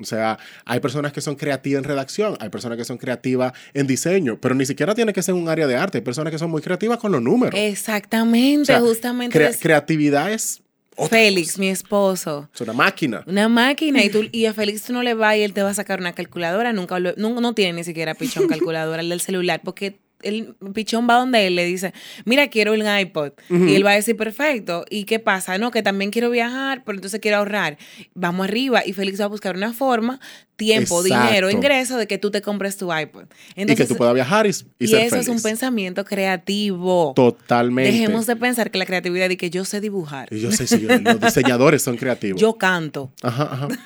[0.00, 3.88] O sea, hay personas que son creativas en redacción, hay personas que son creativas en
[3.88, 5.98] diseño, pero ni siquiera tiene que ser un área de arte.
[5.98, 7.58] Hay personas que son muy creativas con los números.
[7.58, 9.36] Exactamente, O sea, justamente.
[9.36, 10.62] Crea- es creatividad es,
[10.98, 12.48] otra Félix, mi esposo.
[12.54, 13.22] es una máquina.
[13.26, 15.70] Una máquina y, tú, y a Félix tú no le vas y él te va
[15.70, 16.72] a sacar una calculadora.
[16.72, 21.08] Nunca lo- no, no tiene ni siquiera pichón calculadora el del celular porque el pichón
[21.08, 21.92] va donde él le dice,
[22.24, 23.32] mira, quiero un iPod.
[23.50, 24.84] Y él va a decir, perfecto.
[24.90, 25.58] ¿Y qué pasa?
[25.58, 27.78] No, que también quiero viajar, pero entonces quiero ahorrar.
[28.14, 30.20] Vamos arriba y Félix va a buscar una forma,
[30.56, 31.26] tiempo, Exacto.
[31.28, 33.24] dinero, ingreso de que tú te compres tu iPod.
[33.54, 37.12] y Entonces, que tú puedas viajar y, y y ser eso es un pensamiento creativo.
[37.14, 37.92] Totalmente.
[37.92, 40.28] Dejemos de pensar que la creatividad y que yo sé dibujar.
[40.32, 42.40] Y yo sé, señores, los diseñadores son creativos.
[42.40, 43.12] Yo canto.
[43.22, 43.68] Ajá, ajá.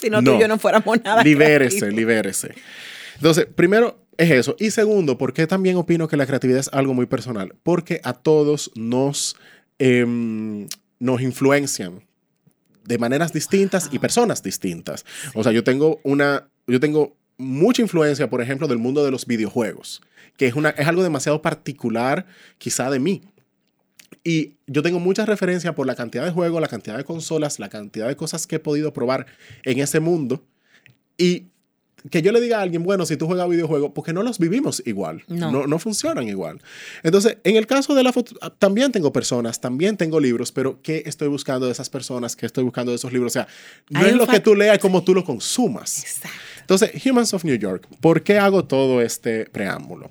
[0.00, 0.30] Si no, No.
[0.30, 1.22] tú y yo no fuéramos nada.
[1.22, 2.54] libérese, libérese.
[3.20, 4.56] Entonces, primero es eso.
[4.58, 7.54] Y segundo, ¿por qué también opino que la creatividad es algo muy personal?
[7.62, 9.36] Porque a todos nos,
[9.78, 10.66] em,
[10.98, 12.02] nos influencian
[12.86, 15.04] de maneras distintas y personas distintas.
[15.34, 19.26] O sea, yo tengo una, yo tengo mucha influencia, por ejemplo, del mundo de los
[19.26, 20.00] videojuegos,
[20.38, 22.24] que es, una, es algo demasiado particular
[22.56, 23.20] quizá de mí.
[24.24, 27.68] Y yo tengo mucha referencia por la cantidad de juegos, la cantidad de consolas, la
[27.68, 29.26] cantidad de cosas que he podido probar
[29.64, 30.42] en ese mundo.
[31.18, 31.48] Y
[32.08, 34.82] que yo le diga a alguien, bueno, si tú juegas videojuegos, porque no los vivimos
[34.86, 35.50] igual, No.
[35.52, 36.60] no, no funcionan igual.
[37.02, 40.80] Entonces, en el caso de la foto, ah, también tengo personas, también tengo libros, pero
[40.82, 42.36] ¿qué estoy buscando de esas personas?
[42.36, 43.32] ¿Qué estoy buscando de esos libros?
[43.32, 43.48] O sea,
[43.90, 46.00] no Hay es lo que tú leas, es como tú lo consumas.
[46.02, 46.38] Exacto.
[46.60, 50.08] Entonces, Humans of New York, ¿por qué hago todo este preámbulo?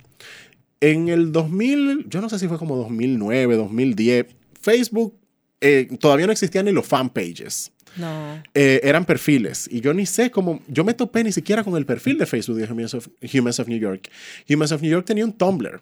[0.82, 4.28] En el 2000, yo no sé si fue como 2009, 2010,
[4.62, 5.16] Facebook
[5.62, 7.72] eh, todavía no existían ni los fanpages.
[7.96, 8.42] No.
[8.54, 11.86] Eh, eran perfiles y yo ni sé cómo, yo me topé ni siquiera con el
[11.86, 14.10] perfil de Facebook de Humans of, Humans of New York.
[14.50, 15.82] Humans of New York tenía un Tumblr,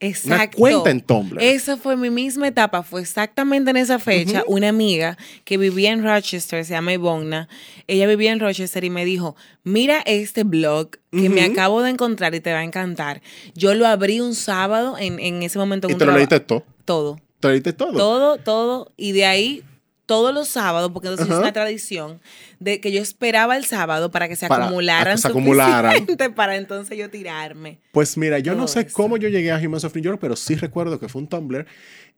[0.00, 0.32] Exacto.
[0.34, 1.40] una cuenta en Tumblr.
[1.42, 4.42] Esa fue mi misma etapa, fue exactamente en esa fecha.
[4.46, 7.48] Una amiga que vivía en Rochester, se llama Ivonna,
[7.86, 12.34] ella vivía en Rochester y me dijo, mira este blog que me acabo de encontrar
[12.34, 13.22] y te va a encantar.
[13.54, 15.86] Yo lo abrí un sábado en, en ese momento.
[15.86, 16.64] en y un te lo leíste todo.
[16.84, 17.92] Todo, Te lo leíste todo.
[17.92, 18.92] todo, todo.
[18.96, 19.62] Y de ahí
[20.06, 22.20] todos los sábados, porque entonces es una tradición
[22.60, 26.06] de que yo esperaba el sábado para que se Para- acumularan que se acumularan.
[26.36, 27.78] para entonces yo tirarme.
[27.92, 28.90] Pues mira, yo no sé eso.
[28.94, 31.66] cómo yo llegué a Humans of New York, pero sí recuerdo que fue un Tumblr.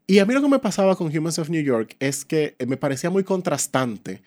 [0.09, 2.67] Y a mí lo que me pasaba con Humans of New York es que eh,
[2.67, 4.23] me parecía muy contrastante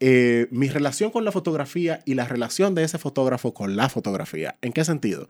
[0.00, 4.56] eh, mi relación con la fotografía y la relación de ese fotógrafo con la fotografía.
[4.62, 5.28] ¿En qué sentido?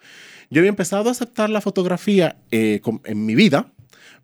[0.49, 3.73] Yo había empezado a aceptar la fotografía eh, en mi vida,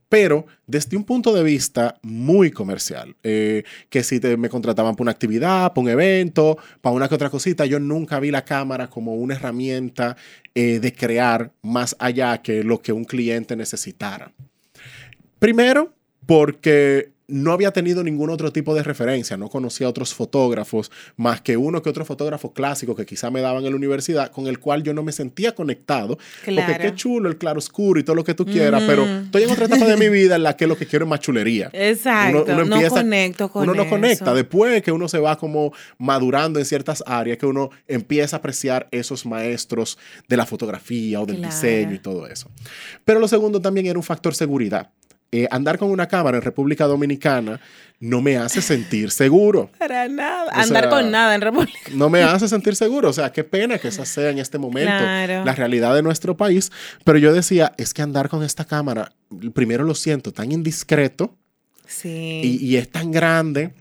[0.09, 3.17] pero desde un punto de vista muy comercial.
[3.23, 7.15] Eh, que si te- me contrataban para una actividad, para un evento, para una que
[7.15, 10.17] otra cosita, yo nunca vi la cámara como una herramienta
[10.55, 14.33] eh, de crear más allá que lo que un cliente necesitara.
[15.39, 15.93] Primero,
[16.25, 21.57] porque no había tenido ningún otro tipo de referencia, no conocía otros fotógrafos, más que
[21.57, 24.83] uno que otro fotógrafo clásico que quizá me daban en la universidad, con el cual
[24.83, 26.19] yo no me sentía conectado.
[26.45, 29.51] Porque qué chulo el claro oscuro y todo lo que tú quieras, pero estoy en
[29.51, 31.71] otra etapa de mi vida en la que lo que quiero es más chulería.
[31.73, 34.33] Exacto, uno, no conecto con Uno no conecta.
[34.33, 38.89] Después que uno se va como madurando en ciertas áreas, que uno empieza a apreciar
[38.91, 42.51] esos maestros de la fotografía o del diseño y todo eso.
[43.05, 44.91] Pero lo segundo también era un factor seguridad.
[45.33, 47.61] Eh, andar con una cámara en República Dominicana
[47.99, 49.71] no me hace sentir seguro.
[49.79, 50.51] Para nada.
[50.53, 51.79] andar con nada en República.
[51.93, 53.11] No me hace sentir seguro.
[53.11, 56.71] O sea, qué pena que esa sea en este momento la realidad de nuestro país.
[57.05, 59.13] Pero yo decía, es que andar con esta cámara,
[59.55, 61.35] primero lo siento tan indiscreto.
[61.87, 62.59] Sí.
[62.61, 63.73] Y, es tan grande.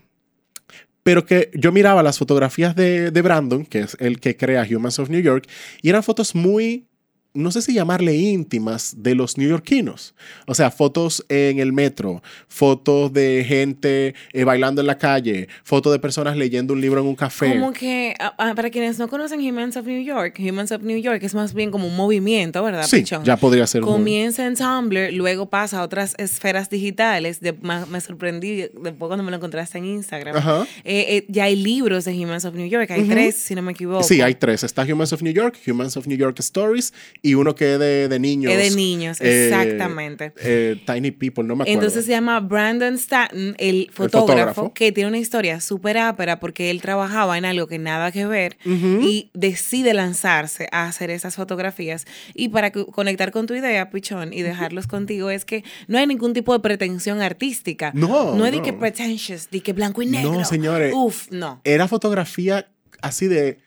[1.04, 5.00] Pero que yo miraba las fotografías de, de Brandon, que es el que crea Humans
[5.00, 5.48] of New York,
[5.82, 6.88] y eran fotos muy
[7.36, 10.16] no sé si llamarle íntimas de los neoyorquinos.
[10.48, 15.92] O sea, fotos en el metro, fotos de gente eh, bailando en la calle, fotos
[15.92, 17.50] de personas leyendo un libro en un café.
[17.50, 21.36] Como que, para quienes no conocen Humans of New York, Humans of New York es
[21.36, 22.88] más bien como un movimiento, ¿verdad?
[22.88, 23.82] Sí, ya podría ser.
[23.82, 27.40] Comienza en Tumblr, luego pasa a otras esferas digitales.
[27.62, 30.36] me sorprendí después cuando me lo encontraste en Instagram.
[30.84, 33.74] Eh, eh, ya hay libros de Humans of New York, hay tres, si no me
[33.74, 34.04] equivoco.
[34.04, 34.64] Sí, hay tres.
[34.64, 36.94] Está Humans of New York, Humans of New York Stories
[37.26, 38.54] y uno que es de, de niños.
[38.54, 40.32] Es de niños, eh, exactamente.
[40.38, 41.74] Eh, Tiny People, no me acuerdo.
[41.74, 46.84] Entonces se llama Brandon Stanton, el fotógrafo, que tiene una historia súper ápera porque él
[46.84, 52.06] trabajaba en algo que nada que ver y decide lanzarse a hacer esas fotografías.
[52.36, 56.34] Y para conectar con tu idea, Pichón, y dejarlos contigo, es que no hay ningún
[56.34, 57.92] tipo de pretensión artística.
[57.96, 58.36] No.
[58.36, 60.32] No es de que pretentious, de que blanco y negro.
[60.32, 60.94] No, señores.
[60.96, 61.60] Uf, no.
[61.64, 62.68] Era fotografía
[63.02, 63.65] así de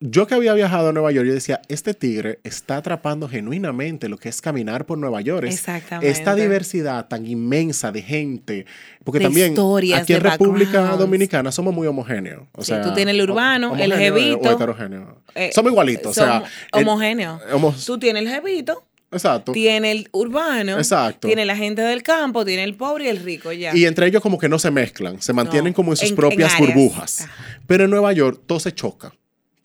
[0.00, 4.16] yo que había viajado a Nueva York, yo decía, este tigre está atrapando genuinamente lo
[4.16, 5.48] que es caminar por Nueva York.
[5.48, 6.08] Exactamente.
[6.10, 8.66] Esta diversidad tan inmensa de gente.
[9.02, 9.56] Porque también
[9.94, 12.44] aquí en República Dominicana somos muy homogéneos.
[12.52, 14.50] O sea, tú tienes el urbano, el jevito.
[14.50, 15.22] heterogéneo.
[15.34, 16.12] Eh, somos igualitos.
[16.12, 17.40] o sea, homogéneos.
[17.84, 18.84] Tú tienes el jevito.
[19.10, 19.52] Exacto.
[19.52, 20.76] Tiene el urbano.
[20.76, 21.26] Exacto.
[21.26, 23.74] Tiene la gente del campo, tiene el pobre y el rico ya.
[23.74, 27.26] Y entre ellos como que no se mezclan, se mantienen como en sus propias burbujas.
[27.66, 29.14] Pero en Nueva York todo se choca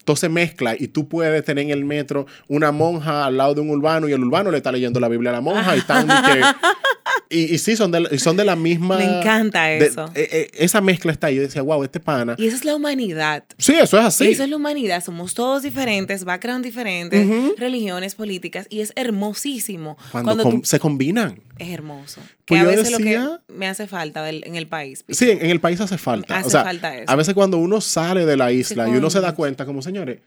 [0.04, 3.62] todo se mezcla y tú puedes tener en el metro una monja al lado de
[3.62, 6.08] un urbano y el urbano le está leyendo la Biblia a la monja y están
[7.34, 8.98] y, y, sí, son de, son de la misma...
[8.98, 10.06] Me encanta eso.
[10.16, 11.36] Eh, eh, esa mezcla está ahí.
[11.36, 12.36] Yo decía, wow, este pana...
[12.38, 13.44] Y eso es la humanidad.
[13.58, 14.28] Sí, eso es así.
[14.28, 15.04] Eso es la humanidad.
[15.04, 19.98] Somos todos diferentes, background diferentes, religiones, políticas, y es hermosísimo.
[20.12, 21.40] Cuando, se combinan.
[21.60, 22.22] Es hermoso.
[22.46, 25.06] Pues que a veces lo que me hace falta en el país.
[25.10, 26.38] Sí, en el país hace falta.
[26.38, 27.12] Hace falta eso.
[27.12, 30.20] A veces cuando uno sale de la isla y uno se da cuenta, como señores,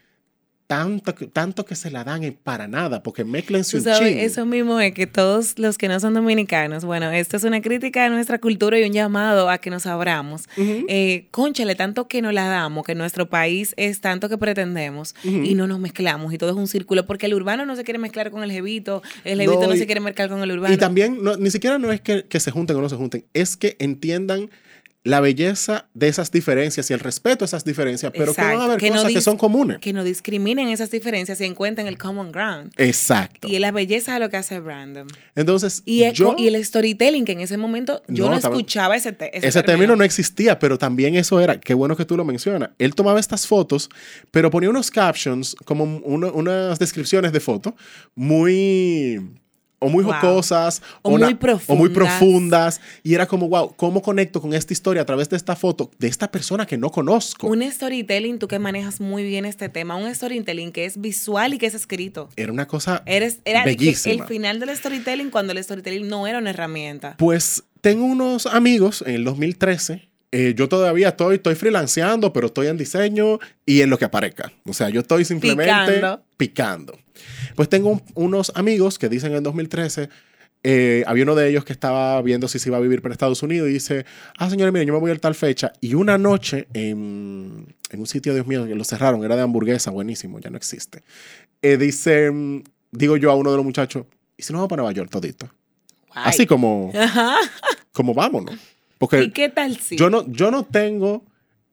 [0.66, 5.06] tanto, tanto que se la dan para nada, porque mezclen su Eso mismo es que
[5.06, 8.84] todos los que no son dominicanos, bueno, esto es una crítica a nuestra cultura y
[8.84, 10.44] un llamado a que nos abramos.
[10.56, 15.54] Eh, conchale, tanto que nos la damos, que nuestro país es tanto que pretendemos y
[15.54, 18.30] no nos mezclamos y todo es un círculo, porque el urbano no se quiere mezclar
[18.30, 20.74] con el jevito, el jevito no, se quiere mezclar con el urbano.
[20.74, 23.56] Y también, ni siquiera no es que, que se junten o no se junten, es
[23.56, 24.50] que entiendan
[25.06, 28.64] la belleza de esas diferencias y el respeto a esas diferencias, pero que van a
[28.64, 29.78] haber cosas que son comunes.
[29.78, 32.72] Que no discriminen esas diferencias y encuentren el common ground.
[32.76, 33.46] Exacto.
[33.46, 35.06] Y la belleza de lo que hace Brandon.
[35.36, 39.62] Entonces, y, y el storytelling, que en ese momento yo no, escuchaba ese, ese, ese
[39.62, 39.94] término.
[39.94, 42.70] no existía, pero también eso era, qué bueno que tú lo mencionas.
[42.80, 43.88] Él tomaba estas fotos,
[44.32, 47.76] pero ponía unos captions, como unas descripciones de foto,
[48.16, 49.20] muy
[49.78, 51.68] o muy jocosas o, muy profundas.
[51.68, 52.80] o muy profundas.
[53.02, 56.08] Y era como, wow, ¿cómo conecto con esta historia a través de esta foto de
[56.08, 57.46] esta persona que no conozco?
[57.46, 61.58] Un storytelling, tú que manejas muy bien este tema, un storytelling que es visual y
[61.58, 62.28] que es escrito.
[62.36, 64.14] Era una cosa Eres, era bellísima.
[64.14, 67.16] El final del storytelling cuando el storytelling no era una herramienta.
[67.18, 72.66] Pues tengo unos amigos en el 2013 eh, yo todavía estoy, estoy freelanceando, pero estoy
[72.66, 74.52] en diseño y en lo que aparezca.
[74.66, 76.02] O sea, yo estoy simplemente
[76.36, 76.98] picando.
[77.54, 80.08] Pues tengo unos amigos que dicen en 2013,
[80.62, 83.42] eh, había uno de ellos que estaba viendo si se iba a vivir para Estados
[83.42, 84.04] Unidos y dice,
[84.38, 85.72] ah, señores, miren, yo me voy a tal fecha.
[85.80, 90.40] Y una noche en, un sitio, Dios mío, que lo cerraron, era de hamburguesa, buenísimo,
[90.40, 91.04] ya no existe.
[91.62, 92.32] Eh, dice,
[92.90, 95.48] digo yo a uno de los muchachos, ¿y si nos vamos para Nueva York todito?
[96.10, 96.92] Así como,
[97.92, 98.56] como vámonos.
[98.98, 99.96] Porque ¿Y qué tal si?
[99.96, 101.24] Yo no, yo no tengo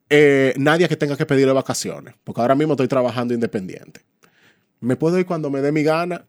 [0.10, 4.02] eh, nadie que tenga que pedirle vacaciones, porque ahora mismo estoy trabajando independiente.
[4.84, 6.26] Me puedo ir cuando me dé mi gana.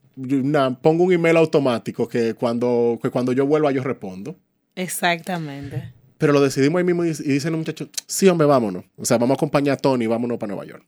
[0.81, 4.37] pongo un email automático que cuando, que cuando yo vuelva yo respondo.
[4.77, 5.93] Exactamente.
[6.19, 8.85] Pero lo decidimos ahí mismo y, dicen los muchachos, sí, hombre, vámonos.
[8.97, 10.85] O sea, vamos a acompañar a Tony, vámonos para Nueva York.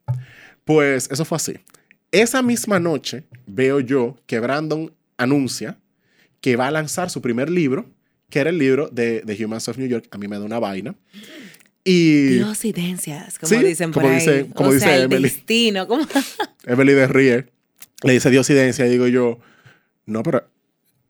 [0.65, 1.55] Pues eso fue así.
[2.13, 5.79] Esa misma noche veo yo que Brandon anuncia
[6.41, 7.87] que va a lanzar su primer libro
[8.31, 10.07] que era el libro de The Humans of New York.
[10.11, 10.95] A mí me da una vaina.
[11.85, 14.21] Y Diosidencias, como Sí, dicen por como ahí.
[14.21, 15.23] dice- como o dice sea, el Emily.
[15.23, 15.87] destino.
[16.67, 17.47] Emily de Ríe
[18.03, 19.38] le dice Diosidencia y digo yo,
[20.07, 20.47] no, pero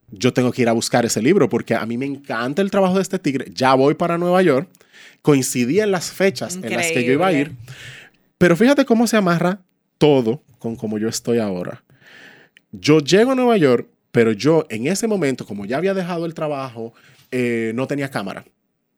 [0.09, 2.95] yo tengo que ir a buscar ese libro porque a mí me encanta el trabajo
[2.95, 3.51] de este tigre.
[3.53, 4.69] Ya voy para Nueva York.
[5.21, 7.51] Coincidí en las fechas en las que yo iba a ir.
[8.37, 9.59] Pero fíjate cómo se amarra
[9.97, 11.83] todo con como yo estoy ahora.
[12.71, 16.33] Yo llego a Nueva York, pero yo en ese momento, como ya había dejado el
[16.33, 16.93] trabajo,
[17.31, 18.45] eh, no tenía cámara.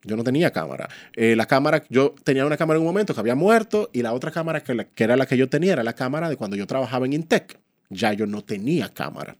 [0.03, 0.87] Yo no tenía cámara.
[1.15, 4.13] Eh, la cámara, yo tenía una cámara en un momento que había muerto y la
[4.13, 6.55] otra cámara que, la- que era la que yo tenía era la cámara de cuando
[6.55, 7.57] yo trabajaba en Intec.
[7.89, 9.35] Ya yo no tenía cámara.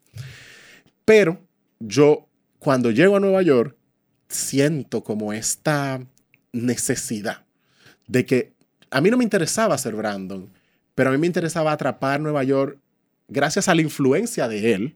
[1.05, 1.39] Pero
[1.79, 2.27] yo,
[2.59, 3.75] cuando llego a Nueva York,
[4.27, 6.01] siento como esta
[6.51, 7.45] necesidad
[8.07, 8.53] de que
[8.91, 10.49] a mí no me interesaba ser Brandon,
[10.95, 12.77] pero a mí me interesaba atrapar Nueva York
[13.27, 14.95] gracias a la influencia de él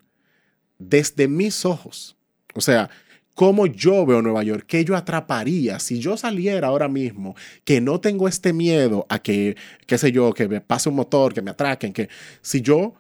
[0.80, 2.18] desde mis ojos.
[2.56, 2.90] O sea,
[3.36, 8.00] cómo yo veo Nueva York, qué yo atraparía si yo saliera ahora mismo, que no
[8.00, 9.56] tengo este miedo a que,
[9.88, 12.10] qué sé yo, que me pase un motor, que me atraquen, que
[12.42, 12.96] si yo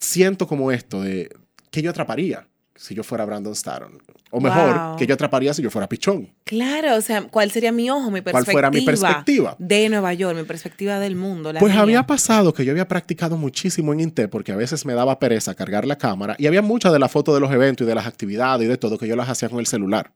[0.00, 1.30] siento como esto de
[1.70, 3.98] qué yo atraparía si yo fuera Brandon Staron,
[4.30, 4.96] o mejor, Wow.
[4.96, 6.32] que yo atraparía si yo fuera Pichón.
[6.44, 8.32] Claro, o sea, ¿cuál sería mi ojo, mi perspectiva?
[8.44, 9.54] ¿Cuál fuera mi perspectiva?
[9.58, 11.52] De Nueva York, mi perspectiva del mundo.
[11.52, 11.82] la Pues mía.
[11.82, 15.54] había pasado que yo había practicado muchísimo en Inte porque a veces me daba pereza
[15.54, 18.06] cargar la cámara y había muchas de las fotos de los eventos y de las
[18.06, 20.12] actividades y de todo que yo las hacía con el celular.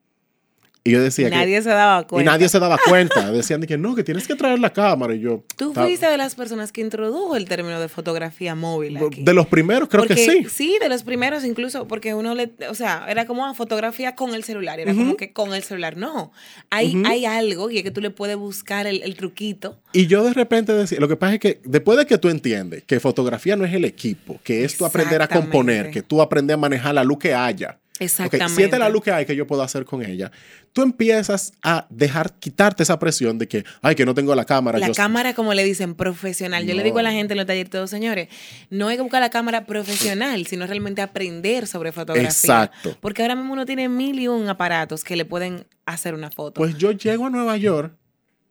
[0.86, 1.36] Y yo decía que...
[1.36, 2.30] Nadie se daba Y cuenta.
[2.32, 3.30] nadie se daba cuenta.
[3.32, 5.14] Decían de que no, que tienes que traer la cámara.
[5.14, 5.42] Y yo...
[5.56, 9.22] Tú "Ta- fuiste de las personas que introdujo el término de fotografía móvil aquí.
[9.22, 10.76] De los primeros, creo que Porque- sí.
[10.78, 14.44] de los primeros incluso, porque uno le, o sea, era como una fotografía con el
[14.44, 16.32] celular, era como que con el celular, no,
[16.68, 19.80] hay, hay algo y es que tú le puedes buscar el, el truquito.
[19.94, 22.82] Y yo de repente decía, lo que pasa es que después de que tú entiendes
[22.84, 26.54] que fotografía no es el equipo, que es tú aprender a componer, que tú aprendes
[26.54, 27.78] a manejar la luz que haya.
[28.00, 28.54] Exactamente.
[28.56, 30.32] si esta es la luz que hay que yo puedo hacer con ella,
[30.72, 34.78] tú empiezas a dejar, quitarte esa presión de que, ay, que no tengo la cámara.
[34.80, 36.66] La yo- cámara, como le dicen, profesional.
[36.66, 38.28] Yo le digo a la gente en los talleres, todos señores,
[38.70, 42.28] no hay que buscar la cámara profesional, sino realmente aprender sobre fotografía.
[42.28, 42.96] Exacto.
[43.00, 46.54] Porque ahora mismo uno tiene mil y un aparatos que le pueden hacer una foto.
[46.54, 47.94] Pues yo llego a Nueva York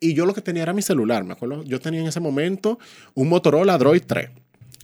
[0.00, 1.62] y yo lo que tenía era mi celular, me acuerdo.
[1.64, 2.78] Yo tenía en ese momento
[3.12, 4.30] un Motorola Droid 3.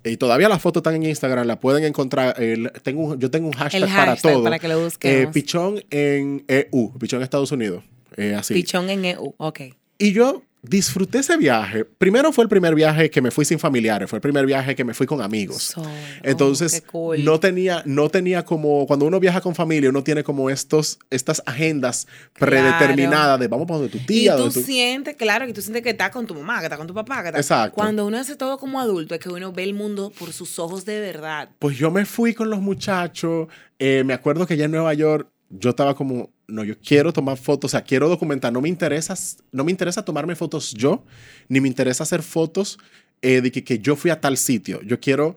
[0.04, 2.34] Y todavía las fotos están en Instagram, la pueden encontrar.
[2.82, 4.42] tengo un- yo tengo un hashtag, para todo.
[4.42, 7.84] para que lo Eh, pichón en EU, pichón en Estados Unidos.
[8.16, 8.54] Eh, así.
[8.54, 9.60] Pichón en EU, ok.
[9.98, 11.84] Y yo disfruté ese viaje.
[11.84, 14.84] Primero fue el primer viaje que me fui sin familiares, fue el primer viaje que
[14.84, 15.62] me fui con amigos.
[15.74, 15.82] So-
[16.22, 17.24] Entonces, cool.
[17.24, 21.42] no, tenía, no tenía como, cuando uno viaja con familia, uno tiene como estos, estas
[21.46, 22.06] agendas
[22.38, 24.62] predeterminadas de vamos para donde tu Y tía, tú donde tu...
[24.62, 27.22] sientes, claro, que tú sientes que estás con tu mamá, que estás con tu papá,
[27.22, 27.46] que estás...
[27.46, 27.74] Exacto.
[27.74, 30.84] Cuando uno hace todo como adulto, es que uno ve el mundo por sus ojos
[30.84, 31.48] de verdad.
[31.58, 33.48] Pues yo me fui con los muchachos.
[33.78, 37.36] eh, me acuerdo que ya en Nueva York yo estaba como, no, yo quiero tomar
[37.36, 38.52] fotos, o sea, quiero documentar.
[38.52, 39.14] No me interesa,
[39.52, 41.04] no me interesa tomarme fotos yo,
[41.48, 42.78] ni me interesa hacer fotos
[43.22, 44.80] eh, de que, yo fui a tal sitio.
[44.82, 45.36] Yo quiero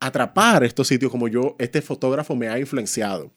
[0.00, 3.32] atrapar estos sitios como yo, este fotógrafo me ha influenciado.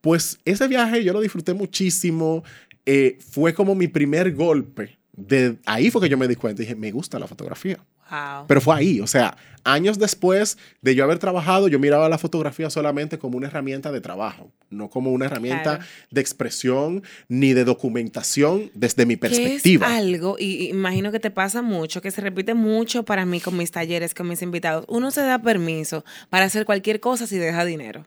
[0.00, 2.44] Pues ese viaje yo lo disfruté muchísimo.
[2.86, 4.98] eh, fue como mi primer golpe.
[5.12, 7.78] De, ahí fue que yo me di cuenta dije, me gusta la fotografía.
[8.10, 8.46] Wow.
[8.46, 12.68] Pero fue ahí, o sea, años después de yo haber trabajado, yo miraba la fotografía
[12.70, 15.84] solamente como una herramienta de trabajo, no como una herramienta Claro.
[16.10, 19.86] de expresión ni de documentación desde mi perspectiva.
[19.86, 23.56] es algo, y imagino que te pasa mucho, que se repite mucho para mí con
[23.56, 24.84] mis talleres, con mis invitados.
[24.88, 28.06] Uno se da permiso para hacer cualquier cosa si deja dinero,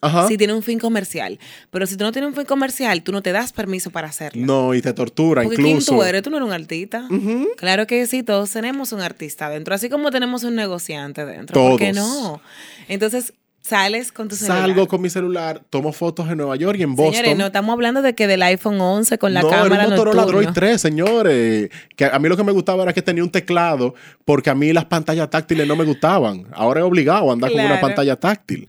[0.00, 0.28] Ajá.
[0.28, 1.38] si tiene un fin comercial.
[1.70, 4.44] Pero si tú no tienes un fin comercial, tú no te das permiso para hacerlo.
[4.44, 5.92] No, y te tortura Porque incluso.
[5.92, 6.22] ¿quién tú eres?
[6.22, 7.08] Tú no eres un artista.
[7.56, 11.54] Claro que sí, todos tenemos un artista dentro, así como tenemos un negociante dentro.
[11.54, 12.06] ¿Por qué Todos.
[12.06, 12.40] no?
[12.88, 14.62] Entonces, sales con tu celular.
[14.62, 17.14] Salgo con mi celular, tomo fotos en Nueva York y en Boston.
[17.14, 20.24] Señores, no estamos hablando de que del iPhone 11 con la no, cámara un Motorola.
[20.24, 21.70] Droid 3, señores.
[21.94, 23.94] Que a mí lo que me gustaba era que tenía un teclado,
[24.24, 26.46] porque a mí las pantallas táctiles no me gustaban.
[26.52, 28.68] Ahora es obligado a andar con una pantalla táctil.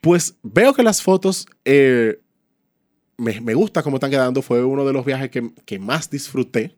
[0.00, 2.20] Pues veo que las fotos eh,
[3.16, 4.42] me, me gusta cómo están quedando.
[4.42, 6.76] Fue uno de los viajes que, que más disfruté,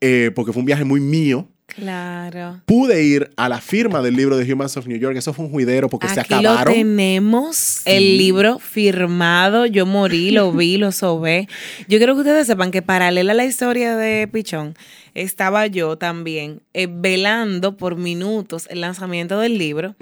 [0.00, 1.48] eh, porque fue un viaje muy mío.
[1.66, 2.62] Claro.
[2.64, 5.16] Pude ir a la firma del libro de Humans of New York.
[5.18, 6.72] Eso fue un juidero porque se Aquí acabaron.
[6.72, 9.66] lo tenemos, el libro firmado.
[9.66, 11.46] Yo morí, lo vi, lo sobé.
[11.86, 14.76] Yo quiero que ustedes sepan que paralela a la historia de Pichón,
[15.22, 19.94] estaba yo también eh, velando por minutos el lanzamiento del libro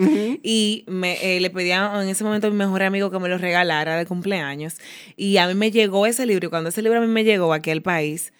[0.42, 3.38] y me, eh, le pedía en ese momento a mi mejor amigo que me lo
[3.38, 4.74] regalara de cumpleaños.
[5.16, 7.52] Y a mí me llegó ese libro y cuando ese libro a mí me llegó
[7.52, 8.32] aquí al país,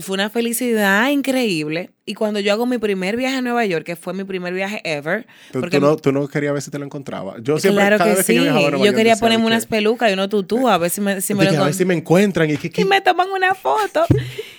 [0.00, 1.90] fue una felicidad increíble.
[2.08, 4.80] Y cuando yo hago mi primer viaje a Nueva York, que fue mi primer viaje
[4.84, 5.26] ever.
[5.50, 7.34] Tú, porque tú no, tú no querías ver si te lo encontraba.
[7.42, 8.32] Yo siempre, claro cada que vez sí.
[8.32, 10.78] que yo viajaba a Yo, Nueva York, quería ponerme unas pelucas y unos tutú a
[10.78, 13.28] ver si me, si me lo si me encuentran y que, que- y me toman
[13.30, 14.04] una foto.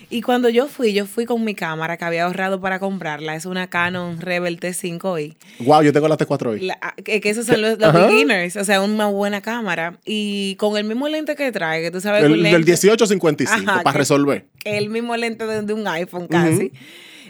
[0.10, 3.36] y cuando yo fui, yo fui con mi cámara que había ahorrado para comprarla.
[3.36, 5.36] Es una Canon Rebel T5i.
[5.60, 6.60] Wow, yo tengo la T4 hoy.
[6.62, 10.00] La- que, que esos son los, beginners, o sea, una buena cámara.
[10.06, 13.70] Y con el mismo lente que trae, que tú sabes, El, un del lente- 1855
[13.72, 14.46] Ajá, para que- resolver.
[14.64, 16.72] que el mismo lente de, de un iPhone casi.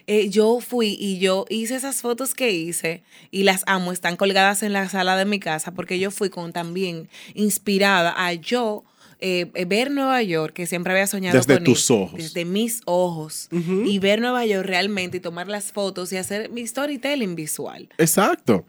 [0.09, 4.63] Eh, yo fui y yo hice esas fotos que hice y las amo, están colgadas
[4.63, 8.85] en la sala de mi casa porque yo fui con también inspirada a yo
[9.19, 12.17] eh, eh, ver Nueva York, que siempre había soñado Desde con tus ir, ojos.
[12.17, 13.49] Desde mis ojos.
[13.51, 17.89] Y ver Nueva York realmente y tomar las fotos y hacer mi storytelling visual.
[17.97, 18.65] Exacto.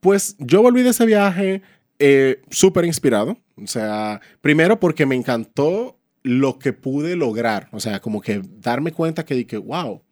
[0.00, 1.62] Pues yo volví de ese viaje
[1.98, 3.36] eh, súper inspirado.
[3.62, 7.68] O sea, primero porque me encantó lo que pude lograr.
[7.72, 10.02] O sea, como que darme cuenta que dije, wow,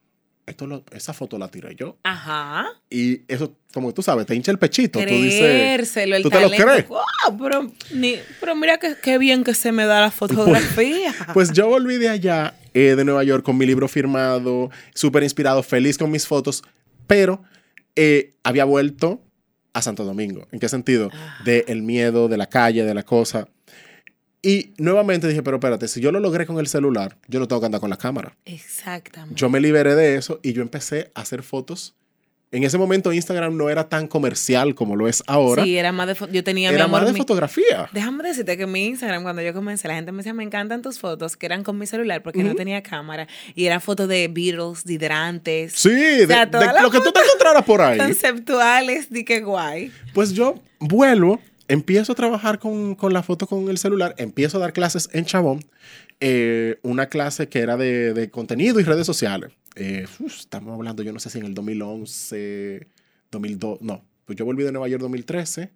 [0.49, 1.97] esto lo- esa foto la tiré yo.
[2.05, 2.67] Ajá.
[2.91, 4.99] Y eso, como tú sabes, te hincha el pechito.
[4.99, 5.93] Tú dices,
[6.23, 6.65] ¿tú te lo talento.
[6.67, 6.89] crees?
[6.89, 11.15] Wow, pero, ni- pero mira que- qué bien que se me da la fotografía.
[11.35, 15.63] Pues yo volví de allá, eh, de Nueva York, con mi libro firmado, súper inspirado,
[15.63, 16.63] feliz con mis fotos,
[17.07, 17.43] pero
[17.97, 19.21] eh, había vuelto
[19.75, 20.47] a Santo Domingo.
[20.53, 21.11] ¿En qué sentido?
[21.45, 23.49] De el miedo, de la calle, de la cosa.
[24.41, 27.61] Y nuevamente dije, pero espérate, si yo lo logré con el celular, yo no tengo
[27.61, 28.37] que andar con la cámara.
[28.45, 29.35] Exactamente.
[29.35, 31.95] Yo me liberé de eso y yo empecé a hacer fotos.
[32.51, 35.65] En ese momento Instagram no era tan comercial como lo es ahora.
[35.65, 37.91] Sí, era más de yo tenía mi era amor más de mi- fotografía.
[37.93, 40.99] Déjame decirte que mi Instagram, cuando yo comencé, la gente me decía, me encantan tus
[40.99, 43.27] fotos, que eran con mi celular porque no tenía cámara.
[43.55, 47.13] Y eran fotos de Beatles, de hidrantes, Sí, de, sea, de las lo que tú
[47.13, 47.99] te encontraras por ahí.
[47.99, 49.93] conceptuales, di que guay.
[50.15, 54.61] Pues yo vuelvo, empiezo a trabajar con, con la foto con el celular, empiezo a
[54.61, 55.65] dar clases en Chabón,
[56.21, 59.53] eh, una clase que era de, de contenido y redes sociales.
[59.77, 62.89] Eh, uf, estamos hablando, yo no sé si en el 2011,
[63.31, 65.71] 2002, no, pues yo volví de Nueva York 2013,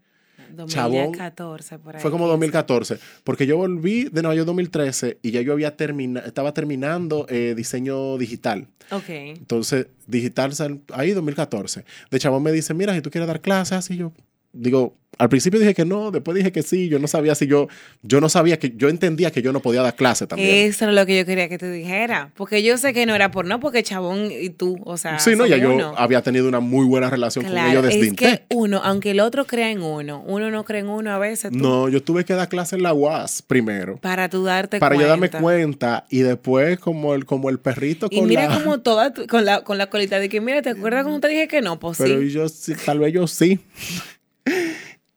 [0.67, 1.13] Chabón.
[1.13, 2.03] 2014, por ahí.
[2.03, 6.27] fue como 2014, porque yo volví de Nueva York 2013 y ya yo había terminado,
[6.27, 8.67] estaba terminando eh, diseño digital.
[8.91, 9.09] Ok.
[9.09, 10.53] Entonces, digital,
[10.93, 11.85] ahí 2014.
[12.11, 14.13] De chabón me dice, mira, si tú quieres dar clases, así yo
[14.53, 17.69] digo, al principio dije que no, después dije que sí, yo no sabía si yo,
[18.03, 20.69] yo no sabía que, yo entendía que yo no podía dar clase también.
[20.69, 22.33] Eso es lo que yo quería que te dijera.
[22.35, 25.19] Porque yo sé que no era por no, porque Chabón y tú, o sea.
[25.19, 28.43] sí, no, ya yo había tenido una muy buena relación con ellos desde es que
[28.49, 31.53] uno, aunque el otro crea en uno, uno no cree en uno a veces.
[31.53, 33.99] tú, No, yo tuve que dar clase en la UAS primero.
[33.99, 35.05] Para tú darte Para cuenta.
[35.05, 38.55] yo darme cuenta y después como el, como el perrito Y con mira la...
[38.59, 41.49] como toda, con la, con la colita de que, mira, ¿te acuerdas cuando te dije
[41.49, 41.79] que no?
[41.79, 42.31] Pues Pero sí.
[42.31, 43.61] yo sí, tal vez yo sí.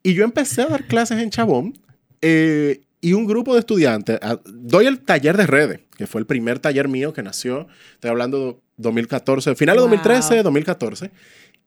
[0.06, 1.74] Y yo empecé a dar clases en Chabón
[2.22, 6.28] eh, y un grupo de estudiantes, ah, doy el taller de redes, que fue el
[6.28, 9.90] primer taller mío que nació, estoy hablando de 2014, final de Wow.
[9.90, 11.12] 2013, 2014.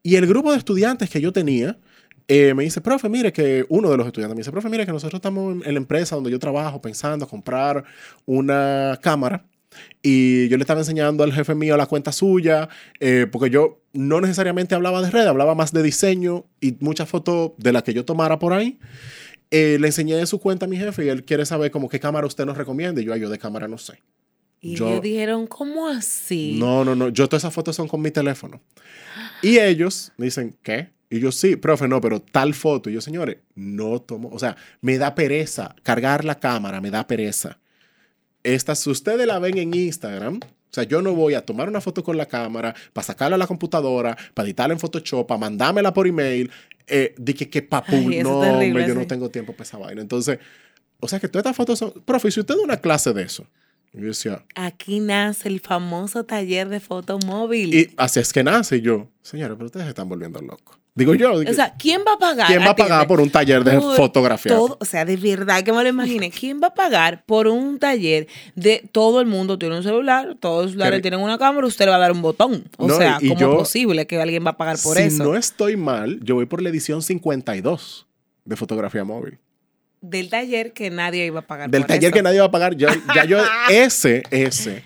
[0.04, 1.80] Y el grupo de estudiantes que yo tenía
[2.28, 4.92] eh, me dice, profe, mire que uno de los estudiantes me dice, profe, mire que
[4.92, 7.82] nosotros estamos en la empresa donde yo trabajo pensando comprar
[8.24, 9.44] una cámara.
[10.02, 12.68] Y yo le estaba enseñando al jefe mío la cuenta suya,
[13.00, 17.52] eh, porque yo no necesariamente hablaba de red, hablaba más de diseño y muchas fotos
[17.58, 18.78] de las que yo tomara por ahí.
[19.50, 22.26] Eh, le enseñé su cuenta a mi jefe y él quiere saber como qué cámara
[22.26, 23.00] usted nos recomienda.
[23.00, 24.02] Y yo, "Ay, yo de cámara no sé.
[24.60, 26.56] y yo- ellos dijeron, ¿cómo así?
[26.58, 27.10] No, no, no.
[27.10, 28.60] Yo todas esas fotos son con mi teléfono.
[29.40, 30.88] Y ellos me dicen, ¿qué?
[31.10, 32.90] Y yo, sí, profe, no, pero tal foto.
[32.90, 34.28] Y yo, señores, no tomo.
[34.32, 35.76] O sea, me da pereza.
[35.84, 37.58] Cargar la cámara me da pereza.
[38.42, 41.80] Estas, si ustedes la ven en Instagram, o sea, yo no voy a tomar una
[41.80, 45.92] foto con la cámara para sacarla a la computadora, para editarla en Photoshop, para mandármela
[45.94, 46.50] por email.
[46.86, 49.76] Eh, de que, que papu, Ay, no, terrible, hombre, yo no tengo tiempo para esa
[49.78, 50.00] vaina.
[50.00, 50.38] Entonces,
[51.00, 51.92] o sea, que todas estas fotos son.
[52.04, 53.46] Profe, si usted da una clase de eso.
[53.92, 57.74] Yo decía, Aquí nace el famoso taller de foto móvil.
[57.74, 60.77] y así es que nace y yo, señores, pero ustedes se están volviendo locos.
[60.98, 62.46] Digo yo, o sea, ¿quién va a pagar?
[62.48, 64.50] ¿quién va a pagar por un taller de Por fotografía?
[64.52, 66.30] todo, o sea, de verdad que me lo imagine.
[66.38, 68.26] ¿Quién va a pagar por un taller
[68.56, 71.90] de todo el mundo tiene un celular, todos los celulares tienen una cámara, usted le
[71.92, 72.64] va a dar un botón?
[72.76, 75.22] O No, sea, ¿cómo yo- es posible que alguien va a pagar por si eso?
[75.24, 78.06] no estoy mal, yo voy por la edición 52
[78.44, 79.38] de fotografía móvil.
[80.00, 82.14] Del taller que nadie iba a pagar Del por taller eso.
[82.14, 82.76] que nadie va a pagar.
[82.76, 82.90] Ya
[83.26, 83.38] yo,
[83.70, 84.82] ese, ese.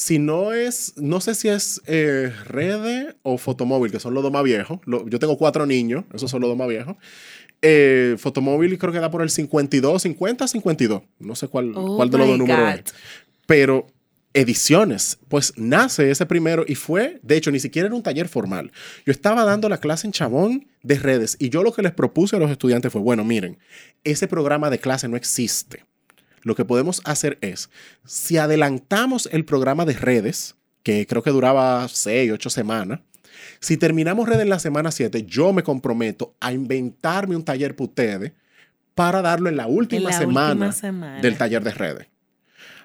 [0.00, 4.30] Si no es, no sé si es eh, Rede o Fotomóvil, que son los dos
[4.30, 4.78] más viejos.
[4.84, 6.94] Lo- yo tengo cuatro niños, esos son los dos más viejos.
[7.62, 11.02] Eh, Fotomóvil creo que da por el 52, 50, 52.
[11.18, 12.94] No sé cuál, Oh cuál de los dos números es.
[13.46, 13.88] Pero
[14.34, 18.70] ediciones, pues nace ese primero y fue, de hecho, ni siquiera era un taller formal.
[19.04, 22.36] Yo estaba dando la clase en Chabón de redes y yo lo que les propuse
[22.36, 23.58] a los estudiantes fue, bueno, miren,
[24.04, 25.84] ese programa de clase no existe.
[26.48, 27.70] Lo que podemos hacer es,
[28.04, 33.00] si adelantamos el programa de redes, que creo que duraba 6, 8 semanas,
[33.60, 37.84] si terminamos redes en la semana 7, yo me comprometo a inventarme un taller para
[37.88, 38.32] ustedes
[38.94, 41.20] para darlo en la última, En la semana, última semana.
[41.20, 42.06] del taller de redes.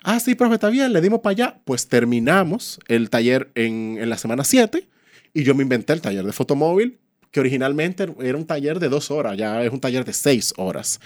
[0.04, 1.60] Ah, sí, profe, está bien, le dimos para allá.
[1.66, 4.88] Pues terminamos el taller en, en la semana 7
[5.34, 7.00] y yo me inventé el taller de fotomóvil,
[7.32, 11.00] que originalmente era un taller de dos horas, ya es un taller de seis horas.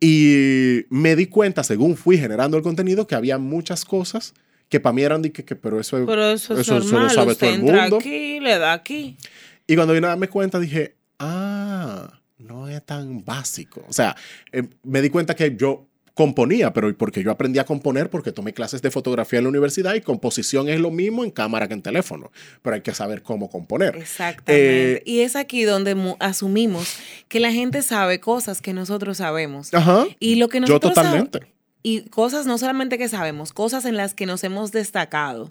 [0.00, 4.32] Y me di cuenta, según fui generando el contenido, que había muchas cosas
[4.68, 7.02] que para mí eran de que, que- pero eso, Pero eso es eso normal.
[7.04, 7.96] lo sabe usted todo el entra mundo.
[7.96, 9.16] aquí, le da aquí.
[9.66, 13.84] Y cuando vine a darme cuenta, dije, ah, no es tan básico.
[13.88, 14.14] O sea,
[14.52, 15.87] eh, me di cuenta que yo
[16.18, 19.94] componía, pero porque yo aprendí a componer porque tomé clases de fotografía en la universidad
[19.94, 23.48] y composición es lo mismo en cámara que en teléfono, pero hay que saber cómo
[23.48, 23.94] componer.
[23.96, 24.92] Exactamente.
[24.96, 26.96] Eh, y es aquí donde asumimos
[27.28, 29.72] que la gente sabe cosas que nosotros sabemos.
[29.72, 30.06] Ajá.
[30.18, 31.46] Y lo que Yo nosotros sab- totalmente.
[31.84, 35.46] Y cosas no solamente que sabemos, cosas en las que nos hemos destacado.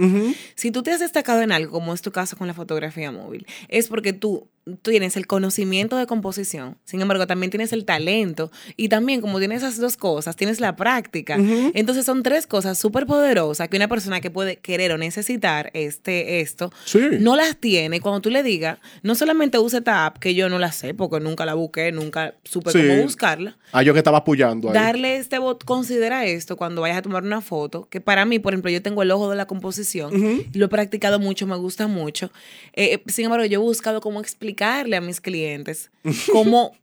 [0.56, 3.48] Si tú te has destacado en algo, como es tu caso con la fotografía móvil,
[3.70, 4.50] es porque tú,
[4.82, 9.40] tú tienes el conocimiento de composición, sin embargo, también tienes el talento y también como
[9.40, 11.38] tienes esas dos cosas, tienes la práctica.
[11.74, 16.42] Entonces son tres cosas súper poderosas que una persona que puede querer o necesitar este,
[16.42, 17.00] esto, Sí.
[17.20, 18.02] no las tiene.
[18.02, 21.20] Cuando tú le digas, no solamente use esta app, que yo no la sé porque
[21.20, 22.80] nunca la busqué, nunca supe Sí.
[22.88, 23.58] cómo buscarla.
[23.72, 24.74] Ah, yo que estaba apoyando ahí.
[24.74, 28.54] Darle este bot, considera esto cuando vayas a tomar una foto, que para mí, por
[28.54, 30.12] ejemplo, yo tengo el ojo de la composición,
[30.54, 32.32] lo he practicado mucho, me gusta mucho.
[32.74, 34.20] Eh, sin embargo, yo he buscado cómo
[34.58, 35.92] explicarle a mis clientes
[36.32, 36.76] cómo...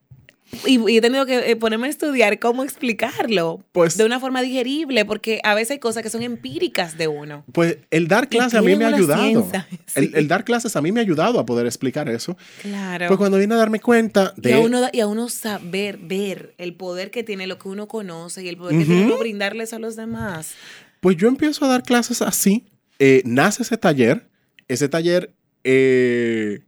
[0.67, 4.41] Y, y he tenido que eh, ponerme a estudiar cómo explicarlo Pues- de una forma
[4.41, 7.45] digerible, porque a veces hay cosas que son empíricas de uno.
[7.51, 9.25] Pues el dar clases a mí me ha ayudado.
[9.25, 9.67] ciencia,
[9.97, 10.13] El, sí.
[10.15, 12.37] el dar clases a mí me ha ayudado a poder explicar eso.
[12.63, 13.09] Claro.
[13.09, 14.55] Pues cuando vine a darme cuenta y, de...
[14.55, 18.45] a uno, y a uno saber, ver el poder que tiene lo que uno conoce
[18.45, 20.55] y el poder que tiene uno brindarles a los demás.
[21.01, 22.65] Pues yo empiezo a dar clases así.
[23.01, 24.29] eh, nace ese taller.
[24.69, 26.61] Ese taller eh,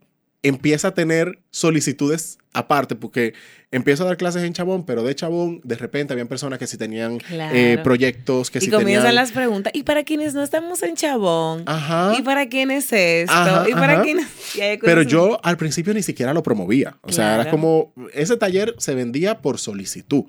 [0.48, 3.34] empieza a tener solicitudes aparte, porque
[3.70, 6.78] empiezo a dar clases en Chabón, pero de Chabón, de repente habían personas que sí
[6.78, 7.54] tenían Claro.
[7.54, 9.14] eh, proyectos, que y sí comienzan tenían...
[9.14, 9.72] las preguntas.
[9.74, 11.64] ¿Y para quienes no estamos en Chabón?
[11.66, 12.14] Ajá.
[12.18, 13.32] ¿Y para quién es esto?
[13.34, 14.20] Ajá, ¿Y para quién?
[14.20, 16.96] y Pero yo al principio ni siquiera lo promovía.
[17.02, 17.50] O sea, era Claro.
[17.50, 20.24] como, ese taller se vendía por solicitud.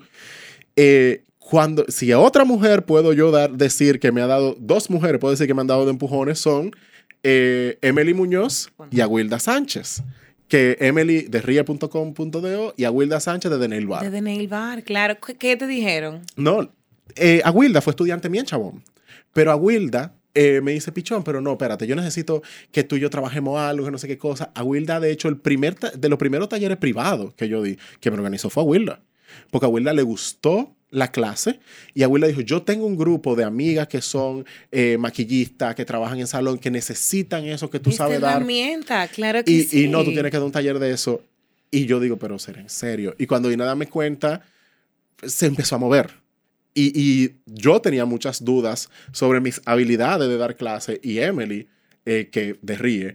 [0.76, 4.90] Eh, cuando, si a otra mujer puedo yo dar, decir que me ha dado, dos
[4.90, 6.72] mujeres puedo decir que me han dado de empujones son
[7.22, 10.02] eh, Emily Muñoz y Aguilda Sánchez.
[10.48, 14.02] Que Emily de ria.com.do y Aguilda Sánchez de The Nail Bar.
[14.02, 15.18] De The Nail Bar, claro.
[15.20, 16.22] ¿Qué, te dijeron?
[16.36, 16.72] No,
[17.16, 18.82] eh, Aguilda fue estudiante mía Chabón.
[19.34, 23.10] Pero Aguilda eh, me dice, Pichón, pero no, espérate, yo necesito que tú y yo
[23.10, 24.52] trabajemos algo, que no sé qué cosa.
[24.54, 28.16] Aguilda, de hecho, el primer de los primeros talleres privados que yo di, que me
[28.16, 29.02] organizó fue Aguilda.
[29.50, 31.60] Porque a Aguilda le gustó la clase
[31.94, 36.18] y Aguilda dijo, yo tengo un grupo de amigas que son eh, maquillistas, que trabajan
[36.18, 38.36] en salón, que necesitan eso que tú Esta sabes dar.
[38.36, 39.84] herramienta, claro que Y, sí.
[39.84, 41.22] y no, tú tienes que dar un taller de eso.
[41.70, 43.14] Y yo digo, pero será en serio.
[43.18, 44.40] Y cuando vine a darme cuenta,
[45.22, 46.10] se empezó a mover.
[46.72, 50.98] Y, y yo tenía muchas dudas sobre mis habilidades de dar clase.
[51.02, 51.68] Y Emily,
[52.06, 53.14] eh, que de Ríe,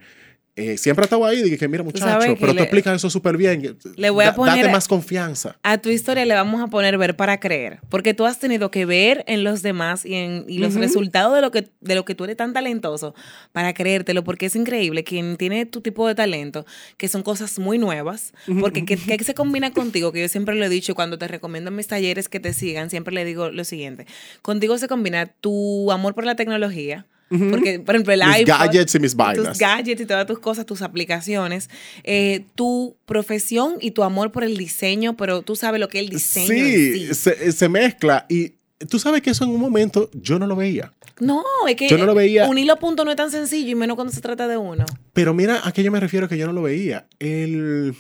[0.56, 1.42] eh, siempre estaba ahí.
[1.42, 3.76] Dije, mira, muchacho, pero tú le- explicas eso súper bien.
[3.96, 5.58] Le voy a Da- poner- Date más confianza.
[5.64, 8.86] A tu historia le vamos a poner ver para creer, porque tú has tenido que
[8.86, 12.14] ver en los demás y en y los resultados de lo que de lo que
[12.16, 13.16] tú eres tan talentoso
[13.52, 16.66] para creértelo, porque es increíble quien tiene tu tipo de talento,
[16.98, 20.66] que son cosas muy nuevas, porque que, que se combina contigo, que yo siempre lo
[20.66, 23.64] he dicho cuando te recomiendo en mis talleres que te sigan, siempre le digo lo
[23.64, 24.06] siguiente,
[24.42, 27.08] contigo se combina tu amor por la tecnología,
[27.52, 29.48] porque por ejemplo el Mis iPhone, gadgets y mis vainas.
[29.50, 31.70] tus gadgets y todas tus cosas, tus aplicaciones,
[32.04, 36.04] eh, tu profesión y tu amor por el diseño, pero tú sabes lo que es
[36.06, 36.48] el diseño.
[36.48, 37.14] Sí, sí.
[37.16, 38.26] Se, se mezcla.
[38.30, 38.54] Y
[38.90, 40.94] tú sabes que eso en un momento yo no lo veía.
[41.20, 42.48] No, es que Yo no lo veía.
[42.50, 44.84] un hilo punto no es tan sencillo y menos cuando se trata de uno.
[45.14, 47.06] Pero mira, a qué yo me refiero que yo no lo veía.
[47.20, 47.94] El,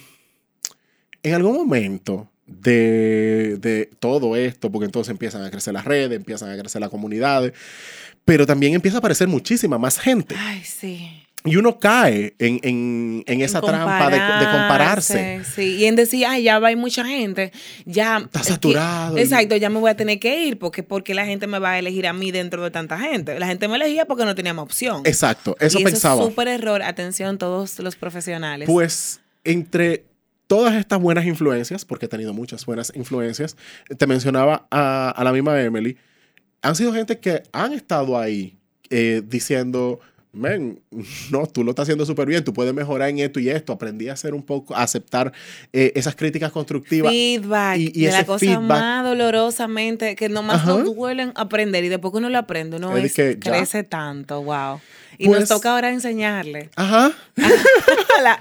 [1.21, 6.49] en algún momento de, de todo esto, porque entonces empiezan a crecer las redes, empiezan
[6.49, 7.53] a crecer las comunidades,
[8.25, 10.35] pero también empieza a aparecer muchísima más gente.
[10.37, 11.19] Ay, sí.
[11.45, 15.41] Y uno cae en, en- en esa En trampa de, de compararse.
[15.43, 17.51] Sí, y en decir, ay, ya va, hay mucha gente,
[17.85, 18.19] ya.
[18.19, 19.17] Está es que- saturado.
[19.17, 21.79] exacto, ya me voy a tener que ir, porque, porque la gente me va a
[21.79, 23.37] elegir a mí dentro de tanta gente.
[23.39, 25.01] La gente me elegía porque no teníamos opción.
[25.05, 26.15] Exacto, eso y pensaba.
[26.15, 26.81] Eso es súper error.
[26.81, 28.65] Atención, todos los profesionales.
[28.65, 30.05] Pues entre
[30.47, 33.57] todas estas buenas influencias, porque he tenido muchas buenas influencias,
[33.97, 35.97] te mencionaba a, a la misma Emily,
[36.63, 38.57] han sido gente que han estado ahí
[38.89, 39.99] eh, diciendo,
[40.31, 40.79] men,
[41.29, 43.71] no, tú lo estás haciendo súper bien, tú puedes mejorar en esto y esto.
[43.73, 45.31] Aprendí a hacer un poco, a aceptar
[45.71, 47.11] eh, esas críticas constructivas.
[47.11, 47.77] Feedback.
[47.77, 48.61] Y- y de la cosa feedback.
[48.61, 50.69] más dolorosamente que nomás Ajá.
[50.73, 53.51] nos duelen aprender y después que uno lo aprende, uno Es que ya.
[53.51, 54.79] crece tanto, wow.
[55.19, 56.69] Y Pues- nos toca ahora enseñarle.
[56.75, 57.11] Ajá.
[58.23, 58.39] La-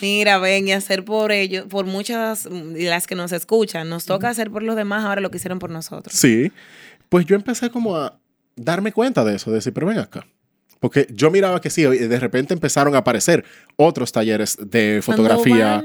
[0.00, 4.30] Mira, ven y hacer por ellos, por muchas de las que nos escuchan, nos toca
[4.30, 6.16] hacer por los demás ahora lo que hicieron por nosotros.
[6.16, 6.52] Sí.
[7.08, 8.18] Pues yo empecé como a
[8.56, 10.26] darme cuenta de eso, de decir, pero ven acá.
[10.80, 13.44] Porque yo miraba que sí, y de repente empezaron a aparecer
[13.76, 15.84] otros talleres de fotografía.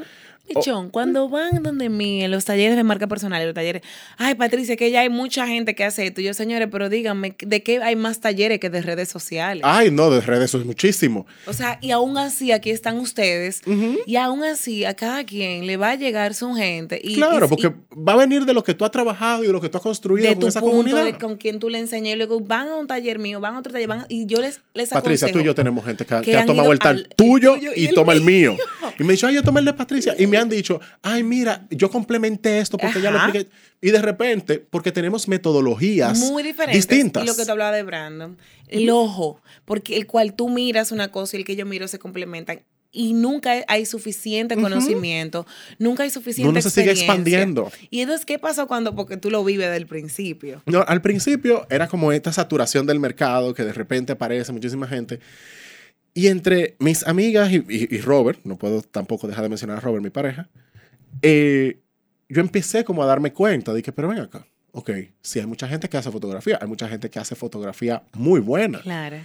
[0.54, 3.82] Pichón, cuando van donde mí, en los talleres de marca personal, en los talleres,
[4.18, 6.22] ay Patricia, que ya hay mucha gente que hace esto.
[6.22, 9.64] Y yo, señores, pero díganme, ¿de qué hay más talleres que de redes sociales?
[9.66, 11.28] Ay, no, de redes eso es muchísimo.
[11.46, 13.62] O sea, y aún así aquí están ustedes,
[14.06, 17.00] y aún así a cada quien le va a llegar su gente.
[17.04, 19.48] Y, claro, y- porque y va a venir de lo que tú has trabajado y
[19.48, 21.04] de lo que tú has construido de con tu esa punto, comunidad.
[21.06, 23.60] de con quien tú le enseñas, y luego van a un taller mío, van a
[23.60, 26.22] otro taller, van y yo les, les Patricia, tú y yo tenemos gente que, ha-
[26.22, 28.54] que que ha han tomado el tal tuyo, tuyo y, toma el mío.
[28.54, 28.64] mío.
[28.98, 30.16] Y me dicho, ay, yo tomé el de Patricia.
[30.18, 33.50] Y me han dicho, ay, mira, yo complementé esto porque ya lo expliqué.
[33.82, 36.88] Y de repente, porque tenemos metodologías muy diferentes.
[36.88, 37.24] distintas.
[37.24, 38.38] Y lo que te hablaba de Brandon,
[38.68, 42.00] el ojo, porque el cual tú miras una cosa y el que yo miro se
[42.00, 42.62] complementan.
[42.92, 45.46] Y nunca hay suficiente conocimiento,
[45.78, 47.72] nunca hay suficiente Uno se sigue expandiendo.
[47.92, 48.96] Y entonces, ¿qué pasó cuando?
[48.96, 50.64] Porque tú lo vives del principio.
[50.66, 55.20] No, al principio era como esta saturación del mercado que de repente aparece muchísima gente.
[56.20, 59.80] Y entre mis amigas y, y- y Robert, no puedo tampoco dejar de mencionar a
[59.80, 60.50] Robert, mi pareja,
[61.22, 61.80] eh,
[62.28, 64.90] yo empecé como a darme cuenta de que, pero ven acá, ok,
[65.22, 68.82] sí hay mucha gente que hace fotografía, hay mucha gente que hace fotografía muy buena,
[68.82, 69.18] Claro.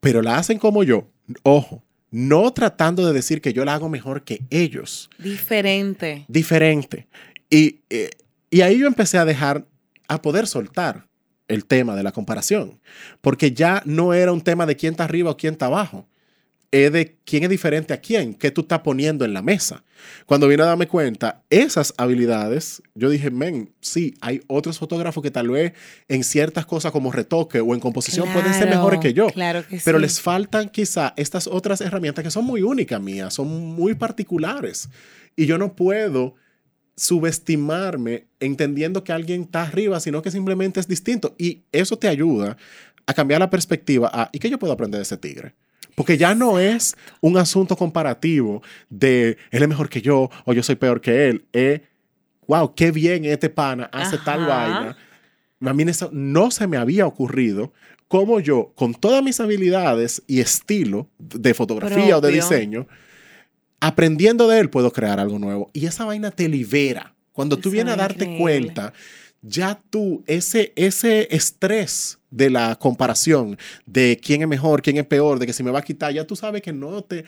[0.00, 1.08] pero la hacen como yo,
[1.42, 6.26] ojo, no tratando de decir que yo la hago mejor que ellos, Diferente.
[6.28, 7.08] diferente.
[7.48, 8.10] Y, eh,
[8.50, 9.66] y ahí yo empecé a dejar,
[10.08, 11.06] a poder soltar
[11.48, 12.80] el tema de la comparación,
[13.20, 16.08] porque ya no era un tema de quién está arriba o quién está abajo,
[16.82, 19.84] es de quién es diferente a quién, qué tú estás poniendo en la mesa.
[20.26, 25.30] Cuando vine a darme cuenta, esas habilidades, yo dije, men, sí, hay otros fotógrafos que
[25.30, 25.72] tal vez
[26.08, 29.28] en ciertas cosas como retoque o en composición pueden ser mejores que yo.
[29.28, 30.02] Claro que Pero sí.
[30.02, 34.88] les faltan quizá estas otras herramientas que son muy únicas mías, son muy particulares.
[35.36, 36.34] Y yo no puedo
[36.96, 41.34] subestimarme entendiendo que alguien está arriba, sino que simplemente es distinto.
[41.38, 42.56] Y eso te ayuda
[43.06, 45.54] a cambiar la perspectiva a, ¿y qué yo puedo aprender de ese tigre?
[45.94, 50.62] Porque ya no es un asunto comparativo de él es mejor que yo o yo
[50.62, 51.44] soy peor que él.
[51.52, 51.82] Es,
[52.46, 54.96] wow, qué bien este pana hace tal vaina.
[55.60, 57.72] A mí eso no se me había ocurrido
[58.08, 62.86] cómo yo, con todas mis habilidades y estilo de fotografía o de diseño,
[63.86, 65.70] aprendiendo de él puedo crear algo nuevo.
[65.72, 67.14] Y esa vaina te libera.
[67.32, 68.40] Cuando tú Eso vienes a darte increíble.
[68.40, 68.92] cuenta,
[69.42, 75.38] ya tú, ese, ese estrés de la comparación, de quién es mejor, quién es peor,
[75.38, 77.24] de que si me va a quitar, ya tú sabes que no te,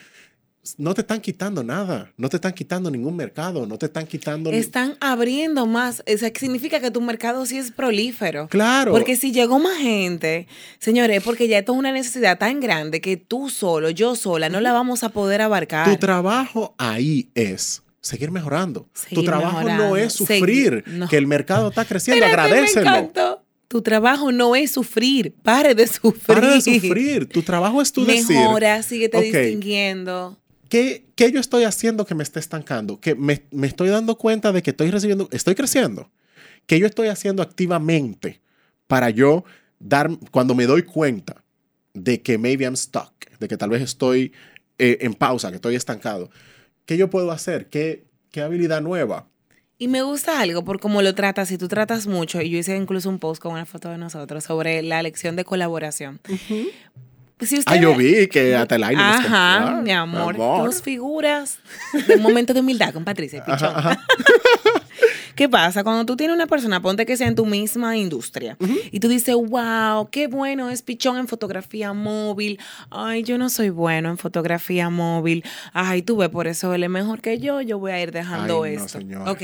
[0.79, 4.51] no te están quitando nada, no te están quitando ningún mercado, no te están quitando...
[4.51, 6.03] ni- Están abriendo más.
[6.13, 8.49] O sea, significa que tu mercado sí es prolífero.
[8.49, 8.93] Claro.
[8.93, 10.47] Porque si llegó más gente,
[10.79, 14.61] señores, porque ya esto es una necesidad tan grande que tú solo, yo sola, no
[14.61, 15.89] la vamos a poder abarcar.
[15.91, 18.89] Tu trabajo ahí es seguir mejorando.
[18.95, 21.09] Seguir tu trabajo no es sufrir no.
[21.09, 22.25] que el mercado está creciendo.
[22.25, 23.43] Agradecelo.
[23.69, 25.35] Tu trabajo no es sufrir.
[25.43, 26.23] Pare de sufrir.
[26.27, 27.29] Para de sufrir.
[27.29, 30.39] Tu trabajo es tú decir, Mejora, síguete distinguiendo.
[30.69, 33.01] ¿Qué, ¿qué yo estoy haciendo que me esté estancando?
[33.01, 36.11] Que me, me estoy dando cuenta de que estoy recibiendo, estoy creciendo.
[36.67, 38.41] ¿Qué yo estoy haciendo activamente
[38.87, 39.45] para yo
[39.79, 41.45] dar, cuando me doy cuenta
[41.95, 44.33] de que maybe I'm stuck, de que tal vez estoy
[44.79, 46.31] eh, en pausa, que estoy estancado?
[46.85, 47.69] ¿Qué yo puedo hacer?
[47.69, 49.29] ¿Qué, qué habilidad nueva?
[49.79, 51.49] Y me gusta algo por cómo lo tratas.
[51.49, 54.45] Si tú tratas mucho, y yo hice incluso un post con una foto de nosotros
[54.45, 56.21] sobre la lección de colaboración.
[57.41, 59.83] Si Ah, usted yo vi que hasta el aire Ajá, compró.
[59.83, 60.37] mi amor.
[60.39, 61.59] Dos figuras
[62.15, 63.69] un momento de humildad con Patricia Pichón.
[63.77, 64.07] Ajá, ajá.
[65.35, 65.85] ¿Qué pasa?
[65.85, 68.57] Cuando tú tienes una persona, ponte que sea en tu misma industria,
[68.91, 72.59] y tú dices, wow, qué bueno es Pichón en fotografía móvil.
[72.89, 75.45] Ay, yo no soy bueno en fotografía móvil.
[75.75, 78.63] Ay, tú ves, por eso él es mejor que yo, yo voy a ir dejando
[78.63, 78.99] Ay, no, esto.
[78.99, 79.31] señora.
[79.31, 79.43] ok,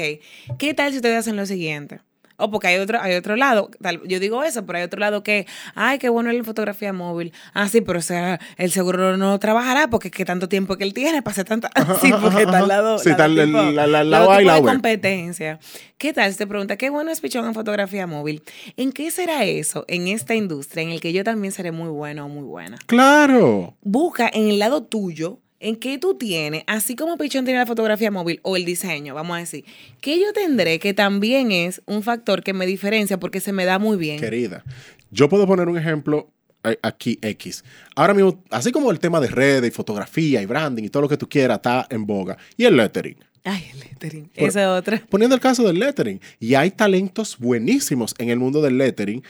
[0.58, 2.00] ¿qué tal si ustedes hacen lo siguiente?
[2.44, 5.22] O porque hay otro, hay otro lado, tal- yo digo eso, pero hay otro lado
[5.22, 7.32] que, ay, qué bueno él en fotografía móvil.
[7.54, 10.84] Ah, sí, pero o sea, el seguro no trabajará porque es que tanto tiempo que
[10.84, 11.70] él tiene para hacer tanta...
[12.00, 12.98] sí, porque está al lado...
[12.98, 15.58] Sí, está la- la- la la de competencia.
[15.98, 18.42] ¿Qué tal si te pregunta, qué bueno es Pichón en fotografía móvil?
[18.76, 22.26] ¿En qué será eso en esta industria en el que yo también seré muy bueno
[22.26, 22.76] o muy buena?
[22.86, 23.76] Claro.
[23.82, 28.10] Busca en el lado tuyo, en qué tú tienes, así como Pichón tiene la fotografía
[28.10, 29.64] móvil o el diseño, vamos a decir,
[30.00, 33.78] que yo tendré que también es un factor que me diferencia porque se me da
[33.78, 34.18] muy bien.
[34.18, 34.64] Querida,
[35.10, 36.28] yo puedo poner un ejemplo
[36.64, 37.64] eh, aquí X.
[37.94, 41.08] Ahora mismo, así como el tema de redes y fotografía y branding y todo lo
[41.08, 42.36] que tú quieras está en boga.
[42.56, 43.16] Y el lettering.
[43.44, 44.30] Ay, el lettering.
[44.34, 45.02] Esa otra.
[45.08, 46.20] Poniendo el caso del lettering.
[46.40, 49.22] Y hay talentos buenísimos en el mundo del lettering,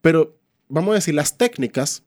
[0.00, 0.38] pero
[0.68, 2.04] vamos a decir, las técnicas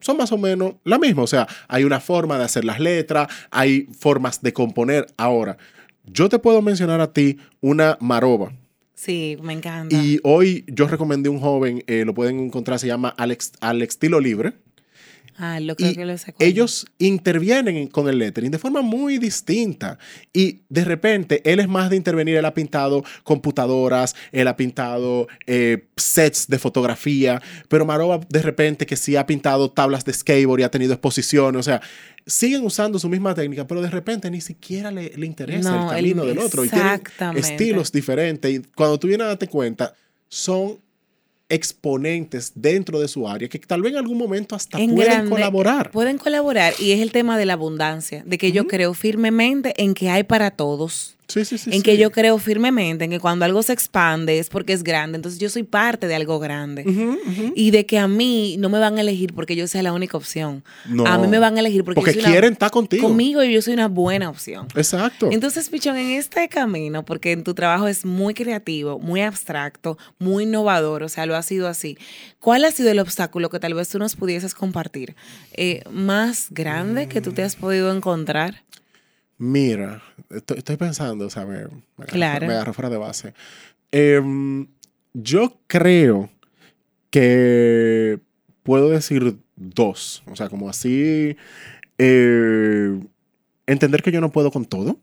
[0.00, 1.22] son más o menos la misma.
[1.22, 5.06] O sea, hay una forma de hacer las letras, hay formas de componer.
[5.16, 5.56] Ahora,
[6.04, 8.52] yo te puedo mencionar a ti una maroba.
[8.94, 9.94] Sí, me encanta.
[9.94, 14.20] Y hoy yo recomendé un joven, eh, lo pueden encontrar, se llama Alex, Alex Estilo
[14.20, 14.54] Libre.
[15.38, 16.34] Ah, lo creo Y que lo cuál.
[16.38, 19.98] ellos intervienen en- con el lettering de forma muy distinta.
[20.32, 22.36] Y de repente, él es más de intervenir.
[22.36, 27.40] Él ha pintado computadoras, él ha pintado eh, sets de fotografía.
[27.68, 31.60] Pero Maroba, de repente, que sí ha pintado tablas de skateboard y ha tenido exposiciones.
[31.60, 31.80] O sea,
[32.26, 35.98] siguen usando su misma técnica, pero de repente ni siquiera le, le interesa No, el
[35.98, 36.64] el- camino del otro.
[36.64, 37.02] Y tienen
[37.36, 38.50] estilos diferentes.
[38.52, 39.94] Y cuando tú vienes a darte cuenta,
[40.28, 40.78] son
[41.48, 45.30] exponentes dentro de su área que tal vez en algún momento hasta En pueden grande,
[45.30, 45.90] colaborar.
[45.90, 49.94] Pueden colaborar y es el tema de la abundancia, de que yo creo firmemente en
[49.94, 51.15] que hay para todos.
[51.28, 51.70] Sí, sí, sí.
[51.72, 55.16] en que yo creo firmemente en que cuando algo se expande es porque es grande,
[55.16, 56.84] entonces yo soy parte de algo grande.
[57.54, 60.16] Y de que a mí no me van a elegir porque yo sea la única
[60.16, 60.62] opción.
[60.88, 61.04] No.
[61.06, 63.08] A mí me van a elegir porque, Porque yo soy una- quieren estar contigo.
[63.08, 64.68] conmigo y yo soy una buena opción.
[64.76, 65.28] Exacto.
[65.32, 70.44] Entonces, Pichón, en este camino, porque en tu trabajo es muy creativo, muy abstracto, muy
[70.44, 71.98] innovador, o sea, lo ha sido así.
[72.38, 75.16] ¿Cuál ha sido el obstáculo que tal vez tú nos pudieses compartir?
[75.54, 78.62] Eh, ¿Más grande que tú te has podido encontrar?
[79.38, 81.64] Mira, estoy, estoy pensando, o sea, me, me
[81.98, 82.46] agarro- Claro.
[82.46, 83.34] me agarro fuera de base.
[83.92, 84.66] Em,
[85.14, 86.30] yo creo
[87.10, 88.18] que
[88.62, 90.22] puedo decir dos.
[90.26, 91.36] O sea, como así.
[91.98, 93.00] eh,
[93.66, 94.98] entender que yo no puedo con todo.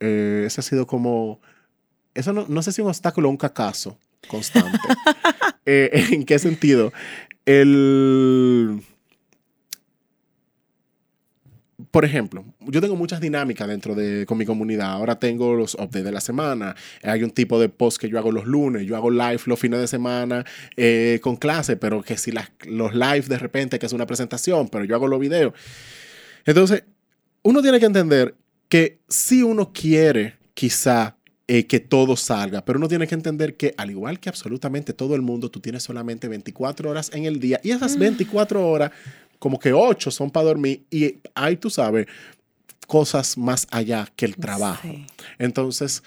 [0.00, 1.40] Eh, ese ha sido como.
[2.14, 3.98] Eso no, no sé si un obstáculo o un cacazo
[4.28, 4.78] constante.
[5.66, 6.90] Eh, ¿En qué sentido?
[7.44, 8.82] El.
[11.90, 14.92] Por ejemplo, yo tengo muchas dinámicas dentro de con mi comunidad.
[14.92, 16.76] Ahora tengo los updates de la semana.
[17.02, 18.86] Hay un tipo de post que yo hago los lunes.
[18.86, 20.44] Yo hago live los fines de semana
[20.76, 24.68] eh, con clase, pero que si las, los live de repente que es una presentación,
[24.68, 25.52] pero yo hago los videos.
[26.44, 26.84] Entonces,
[27.42, 28.36] uno tiene que entender
[28.68, 31.16] que si uno quiere quizá
[31.48, 35.16] eh, que todo salga, pero uno tiene que entender que al igual que absolutamente todo
[35.16, 38.92] el mundo, tú tienes solamente 24 horas en el día y esas 24 horas,
[39.40, 42.06] como que 8 son para dormir y hay, tú sabes,
[42.86, 44.86] cosas más allá que el trabajo.
[44.86, 45.06] Sí.
[45.38, 46.04] Entonces,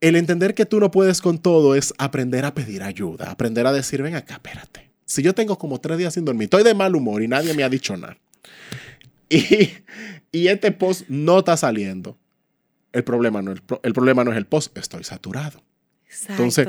[0.00, 3.72] el entender que tú no puedes con todo es aprender a pedir ayuda, aprender a
[3.72, 4.90] decir, ven acá, espérate.
[5.06, 7.62] Si yo tengo como tres días sin dormir, estoy de mal humor y nadie me
[7.62, 8.18] ha dicho nada.
[9.34, 9.70] Y,
[10.30, 12.18] y este post no está saliendo.
[12.92, 15.62] El problema, no, el, el problema no es el post, estoy saturado.
[16.04, 16.32] Exacto.
[16.32, 16.68] Entonces,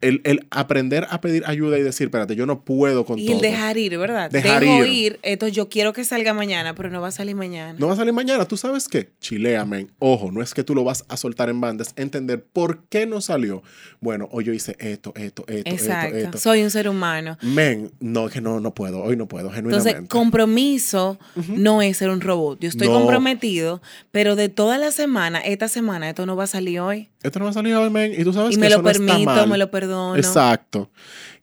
[0.00, 3.36] El, el aprender a pedir ayuda y decir, espérate, yo no puedo con y todo.
[3.36, 4.30] el dejar ir, ¿verdad?
[4.30, 4.92] Dejar Dejo ir.
[4.92, 5.20] ir.
[5.22, 7.74] Esto yo quiero que salga mañana, pero no va a salir mañana.
[7.78, 9.90] No va a salir mañana, tú sabes qué, chilea, men.
[9.98, 13.22] Ojo, no es que tú lo vas a soltar en bandas, entender por qué no
[13.22, 13.62] salió.
[14.00, 16.06] Bueno, hoy yo hice esto, esto, esto, Exacto.
[16.16, 16.38] esto, esto.
[16.38, 17.38] Soy un ser humano.
[17.40, 20.08] Men, no, que no, no puedo, hoy no puedo, Entonces, genuinamente.
[20.08, 21.18] compromiso
[21.56, 22.60] no es ser un robot.
[22.60, 22.94] Yo estoy No.
[22.94, 23.80] comprometido,
[24.10, 27.08] pero de toda la semana, esta semana, esto no va a salir hoy.
[27.22, 28.82] Esto no va a salir hoy, men, y tú sabes Y que me eso lo
[28.82, 29.48] no está permito, mal.
[29.48, 30.16] me lo perdono.
[30.16, 30.90] Exacto.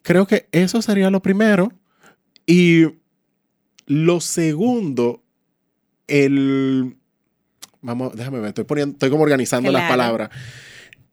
[0.01, 1.71] Creo que eso sería lo primero.
[2.45, 2.85] Y
[3.85, 5.23] lo segundo,
[6.07, 6.97] el...
[7.81, 10.29] Vamos, déjame ver, estoy, poniendo, estoy como organizando las palabras.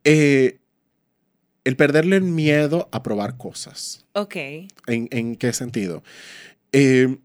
[0.05, 0.59] Eh,
[1.64, 4.07] el perderle el miedo a probar cosas.
[4.12, 4.37] Ok.
[4.37, 6.03] ¿En, en qué sentido?
[6.72, 7.18] Eh,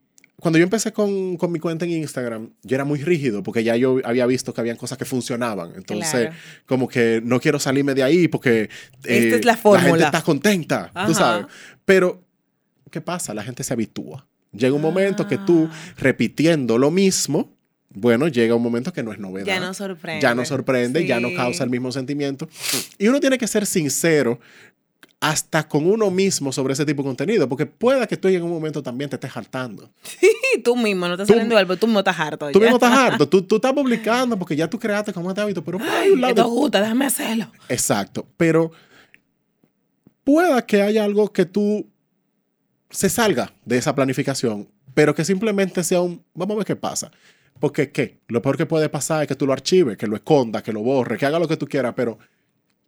[0.43, 3.75] cuando yo empecé con, con mi cuenta en Instagram, yo era muy rígido porque ya
[3.75, 5.73] yo había visto que habían cosas que funcionaban.
[5.75, 6.35] Entonces, Claro.
[6.67, 8.69] como que no quiero salirme de ahí porque eh,
[9.05, 10.05] Esta es la gente fórmula.
[10.05, 11.13] está contenta, tú Ajá.
[11.15, 11.45] sabes.
[11.85, 12.21] Pero,
[12.91, 13.33] ¿qué pasa?
[13.33, 14.27] La gente se habitúa.
[14.51, 15.93] Llega un momento que tú, Ah.
[15.97, 17.57] repitiendo lo mismo,
[17.95, 19.47] bueno, llega un momento que no es novedad.
[19.47, 20.21] Ya no sorprende.
[20.21, 21.35] Ya no sorprende, ya no Sí.
[21.35, 22.47] causa el mismo sentimiento.
[22.97, 24.39] Y uno tiene que ser sincero
[25.25, 28.49] hasta con uno mismo sobre ese tipo de contenido, porque pueda que tú en un
[28.49, 29.89] momento también te estés hartando.
[30.21, 32.51] Y tú mismo, no estás Tú- saliendo algo, tú me estás harto.
[32.51, 32.63] Tú ya.
[32.65, 35.77] mismo estás harto, tú, tú estás publicando porque ya tú creaste como este hábito, pero
[35.77, 37.47] por Ay, un lado- esto gusta, déjame hacerlo.
[37.69, 38.71] Exacto, pero
[40.23, 41.87] pueda que haya algo que tú
[42.89, 47.11] se salga de esa planificación, pero que simplemente sea un, vamos a ver qué pasa.
[47.59, 48.19] Porque, ¿qué?
[48.27, 50.81] Lo peor que puede pasar es que tú lo archives, que lo escondas, que lo
[50.81, 52.17] borres, que haga lo que tú quieras, pero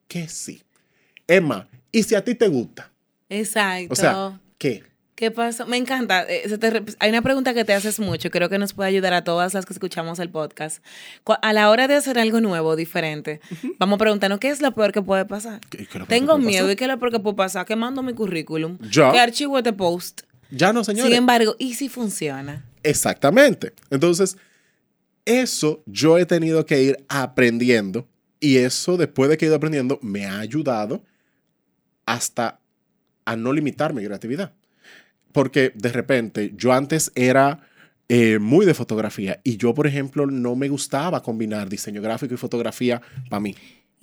[0.10, 0.62] que sí.
[1.28, 1.68] Emma,
[2.00, 2.92] ¿y si a ti te gusta?
[3.30, 3.94] Exacto.
[3.94, 4.84] O sea, ¿qué?
[5.16, 5.66] ¿Qué pasa?
[5.66, 6.24] Me encanta.
[6.24, 8.90] eh, se te rep- hay una pregunta que te haces mucho, creo que nos puede
[8.90, 10.84] ayudar a todas las que escuchamos el podcast.
[11.42, 13.40] A la hora de hacer algo nuevo, diferente,
[13.80, 15.62] vamos a preguntarnos qué es lo peor que puede pasar.
[15.70, 16.74] ¿Qué- qué es lo peor Tengo que puede miedo pasar?
[16.74, 17.66] y qué es lo peor que puede pasar.
[17.66, 18.78] Que mando mi currículum.
[18.92, 19.12] Ya.
[19.14, 20.24] Que archivo este post.
[20.52, 21.08] Ya no, señores.
[21.10, 22.66] Sin embargo, ¿y si funciona?
[22.84, 23.72] Exactamente.
[23.90, 24.36] Entonces,
[25.26, 28.06] eso yo he tenido que ir aprendiendo
[28.40, 31.04] y eso después de que he ido aprendiendo me ha ayudado
[32.06, 32.60] hasta
[33.26, 34.54] a no limitar mi creatividad.
[35.32, 37.68] Porque de repente yo antes era
[38.08, 42.38] eh, muy de fotografía y yo, por ejemplo, no me gustaba combinar diseño gráfico y
[42.38, 43.56] fotografía para mí.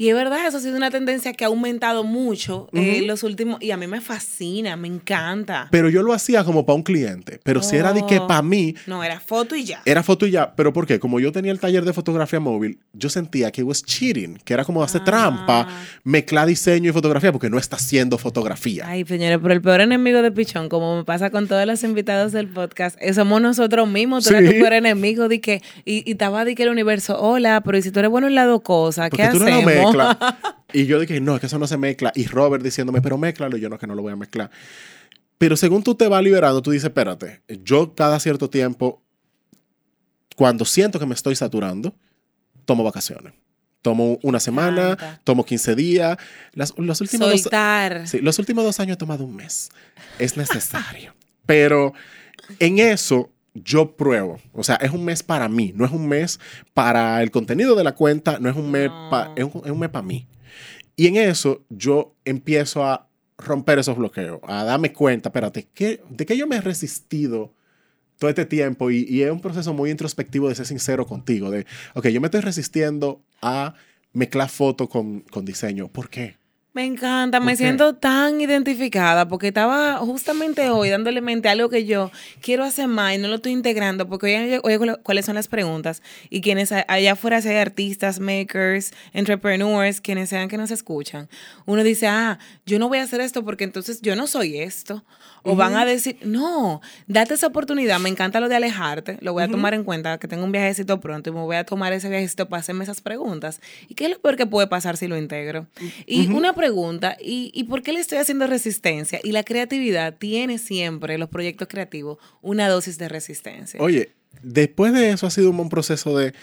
[0.02, 3.62] Y es verdad, eso ha sido una tendencia que ha aumentado mucho en los últimos,
[3.62, 5.68] y a mí me fascina, me encanta.
[5.70, 8.26] Pero yo lo hacía como para un cliente, pero si era de que Oh.
[8.26, 9.80] para mí, No, era foto y ya.
[9.84, 10.54] era foto y ya.
[10.56, 10.98] ¿Pero por qué?
[10.98, 14.54] Como yo tenía el taller de fotografía móvil, yo sentía que it was cheating, que
[14.54, 15.04] era como hacer Ah.
[15.04, 15.68] trampa,
[16.02, 18.84] mezclar diseño y fotografía, porque no está haciendo fotografía.
[18.88, 22.32] Ay, señores, pero el peor enemigo de Pichón, como me pasa con todos los invitados
[22.32, 24.24] del podcast, eh, somos nosotros mismos.
[24.24, 24.56] Tú eres Sí.
[24.56, 25.28] tu peor enemigo.
[25.28, 28.10] De que, y, y estaba de que el universo, hola, pero ¿y si tú eres
[28.10, 29.91] bueno en cosas, ¿qué Porque lo hacemos?
[29.92, 30.34] Mezclas.
[30.74, 32.12] Y yo dije, no, es que eso no se mezcla.
[32.14, 33.58] Y Robert diciéndome, pero mézclalo.
[33.58, 34.50] Y yo no, que no lo voy a mezclar.
[35.36, 39.02] Pero según tú te vas liberando, tú dices, espérate, yo cada cierto tiempo,
[40.34, 41.94] cuando siento que me estoy saturando,
[42.64, 43.34] tomo vacaciones.
[43.82, 45.20] Tomo una semana, encanta.
[45.24, 46.16] tomo 15 días.
[46.52, 47.50] Las- los, últimos dos,
[48.08, 49.70] sí, los últimos dos años he tomado un mes.
[50.18, 51.14] Es necesario.
[51.46, 51.92] Pero
[52.60, 54.38] en eso yo pruebo.
[54.52, 56.40] O sea, es un mes para mí, no es un mes
[56.74, 59.08] para el contenido de la cuenta, no es un mes No.
[59.10, 60.26] para es un, es un mes para mí.
[60.96, 66.26] Y en eso yo empiezo a romper esos bloqueos, a darme cuenta, espérate, ¿qué, ¿de
[66.26, 67.54] qué yo me he resistido
[68.18, 68.90] todo este tiempo?
[68.90, 72.28] Y, y es un proceso muy introspectivo de ser sincero contigo, de, ok, yo me
[72.28, 73.74] estoy resistiendo a
[74.12, 75.88] mezclar foto con, con diseño.
[75.88, 76.36] ¿Por qué?
[76.74, 81.84] Me encanta, me siento tan identificada porque estaba justamente hoy dándole mente a algo que
[81.84, 82.10] yo
[82.40, 86.00] quiero hacer más y no lo estoy integrando porque hoy oye cuáles son las preguntas
[86.30, 91.28] y quienes allá afuera si hay artistas, makers, entrepreneurs, quienes sean que nos escuchan,
[91.66, 95.04] uno dice, ah, yo no voy a hacer esto porque entonces yo no soy esto.
[95.44, 99.42] O van a decir, no, date esa oportunidad, me encanta lo de alejarte, lo voy
[99.42, 102.08] a tomar en cuenta, que tengo un viajecito pronto y me voy a tomar ese
[102.08, 103.60] viajecito para hacerme esas preguntas.
[103.88, 105.66] ¿Y qué es lo peor que puede pasar si lo integro?
[106.06, 109.20] Y una pregunta, ¿y, ¿y por qué le estoy haciendo resistencia?
[109.22, 113.80] Y la creatividad tiene siempre, los proyectos creativos, una dosis de resistencia.
[113.80, 114.12] Oye,
[114.42, 116.34] después de eso ha sido un buen proceso de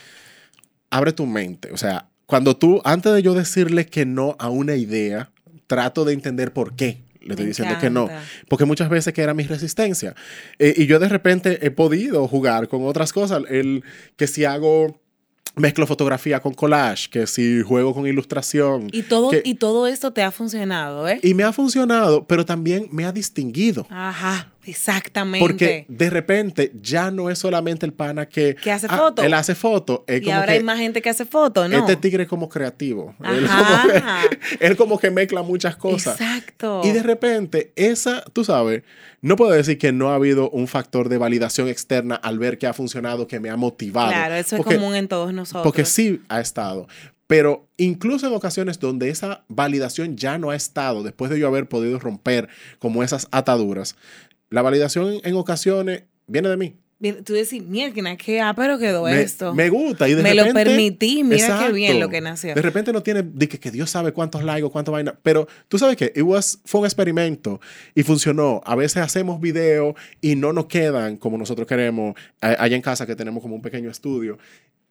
[0.90, 1.72] abre tu mente.
[1.72, 5.32] O sea, cuando tú, antes de yo decirle que no a una idea,
[5.68, 8.10] trato de entender por qué le estoy Me diciendo que no.
[8.48, 10.16] Porque muchas veces que era mi resistencia.
[10.58, 13.44] Eh, y yo de repente he podido jugar con otras cosas.
[13.50, 13.84] El,
[14.16, 15.02] que si hago,
[15.56, 18.88] mezclo fotografía con collage, que si juego con ilustración.
[18.94, 21.20] y, todo, que- y todo esto te ha funcionado, ¿eh?
[21.22, 23.86] y me ha funcionado, pero también me ha distinguido.
[23.90, 25.46] Ajá, exactamente.
[25.46, 28.56] Porque de repente ya no es solamente el pana que...
[28.56, 29.24] Que hace ah, foto.
[29.24, 30.06] Él hace foto.
[30.08, 31.78] Y como ahora que hay más gente que hace fotos, ¿no?
[31.78, 33.16] Este tigre es como creativo.
[33.24, 36.20] Él como, que, él como que mezcla muchas cosas.
[36.20, 36.82] Exacto.
[36.84, 38.84] Y de repente, esa, tú sabes,
[39.22, 42.68] no puedo decir que no ha habido un factor de validación externa al ver que
[42.68, 44.12] ha funcionado, que me ha motivado.
[44.12, 45.64] Claro, eso Porque- es común en todos nosotros.
[45.64, 46.88] Porque sí ha estado.
[47.30, 51.70] Pero incluso en ocasiones donde esa validación ya no ha estado, después de yo haber
[51.70, 52.50] podido romper
[52.80, 53.96] como esas ataduras,
[54.50, 56.76] la validación en ocasiones viene de mí.
[57.24, 59.56] Tú decís, mierda, qué pero quedó me, esto.
[59.56, 61.74] me gusta y de Me lo repente- permití, mira qué Exacto.
[61.74, 62.54] bien lo que nació.
[62.54, 65.48] De repente no tiene, de que, que Dios sabe cuántos likes o cuánto vaina, pero
[65.70, 67.62] tú sabes que it was, fue un experimento
[67.96, 68.60] y funcionó.
[68.66, 73.16] A veces hacemos videos y no nos quedan como nosotros queremos, allá en casa que
[73.16, 74.38] tenemos como un pequeño estudio.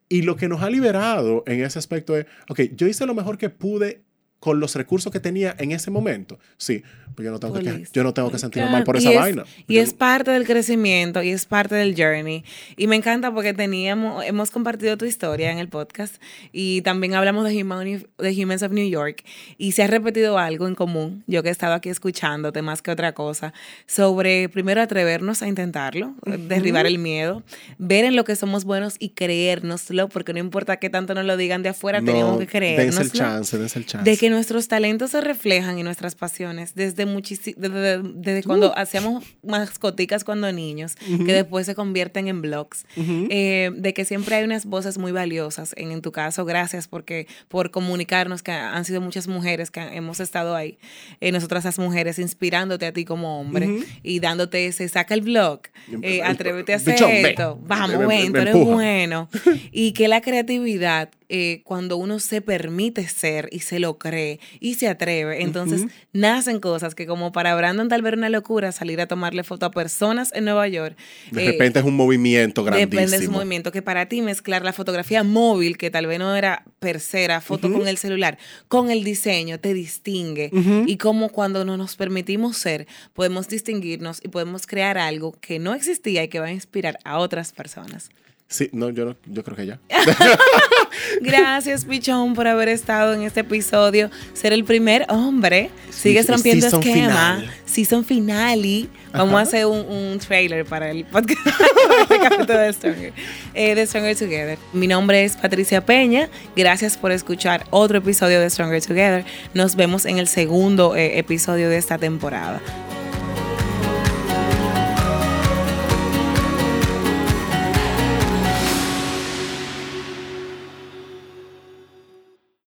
[0.08, 3.36] Y lo que nos ha liberado en ese aspecto es, ok, yo hice lo mejor
[3.36, 4.00] que pude
[4.40, 6.38] con los recursos que tenía en ese momento.
[6.56, 6.82] Sí,
[7.16, 7.90] pero yo no tengo, que, Police.
[7.92, 9.44] yo no tengo que sentirme Claro, mal por y esa es- vaina.
[9.66, 12.44] Y Yo- es parte del crecimiento y es parte del journey.
[12.76, 16.22] Y me encanta porque teníamos, hemos compartido tu historia en el podcast
[16.52, 19.24] y también hablamos de, Humani- de Humans of New York
[19.58, 22.92] y se ha repetido algo en común, yo que he estado aquí escuchándote más que
[22.92, 23.52] otra cosa,
[23.86, 26.14] sobre primero atrevernos a intentarlo,
[26.46, 27.42] derribar el miedo,
[27.78, 31.36] ver en lo que somos buenos y creérnoslo, porque no importa qué tanto nos lo
[31.36, 33.02] digan de afuera, tenemos que dense creérnoslo.
[33.02, 34.08] el chance, dense el chance.
[34.08, 38.42] De que nuestros talentos se reflejan y nuestras pasiones desde muchisi- desde, desde Uh.
[38.46, 42.86] cuando hacíamos mascoticas cuando niños, que después se convierten en blogs.
[42.96, 45.74] Eh, de que siempre hay unas voces muy valiosas.
[45.76, 50.20] En, en tu caso, gracias porque por comunicarnos que han sido muchas mujeres que hemos
[50.20, 50.78] estado ahí.
[51.20, 55.60] Eh, nosotras las mujeres inspirándote a ti como hombre y dándote ese, saca el blog,
[56.02, 59.28] eh, atrévete a hacer Bichón, esto, vamos, Ve, ve, ven, tú eres bueno.
[59.72, 64.74] Y que la creatividad eh, cuando uno se permite ser y se lo cree y
[64.74, 69.06] se atreve, entonces nacen cosas que como para Brandon tal vez una locura salir a
[69.06, 70.96] tomarle foto a personas en Nueva York.
[71.30, 72.90] De eh, repente es un movimiento grandísimo.
[72.90, 76.34] Depende de su movimiento, que para ti mezclar la fotografía móvil, que tal vez no
[76.34, 80.50] era per se, era foto con el celular, con el diseño, te distingue.
[80.86, 85.74] Y como cuando no nos permitimos ser, podemos distinguirnos y podemos crear algo que no
[85.74, 88.10] existía y que va a inspirar a otras personas.
[88.50, 89.78] Sí, no, yo, no, yo creo que ya.
[91.20, 94.10] Gracias, Pichón, por haber estado en este episodio.
[94.32, 95.70] Ser el primer hombre.
[95.90, 97.36] Sigues rompiendo season esquema.
[97.36, 97.54] final.
[97.66, 98.88] Season finale.
[99.12, 101.46] Vamos a hacer un, un trailer para el podcast
[102.40, 103.12] este de Stronger,
[103.52, 104.58] eh, de Stronger Together.
[104.72, 106.30] Mi nombre es Patricia Peña.
[106.56, 109.24] Gracias por escuchar otro episodio de Stronger Together.
[109.52, 112.62] Nos vemos en el segundo eh, episodio de esta temporada.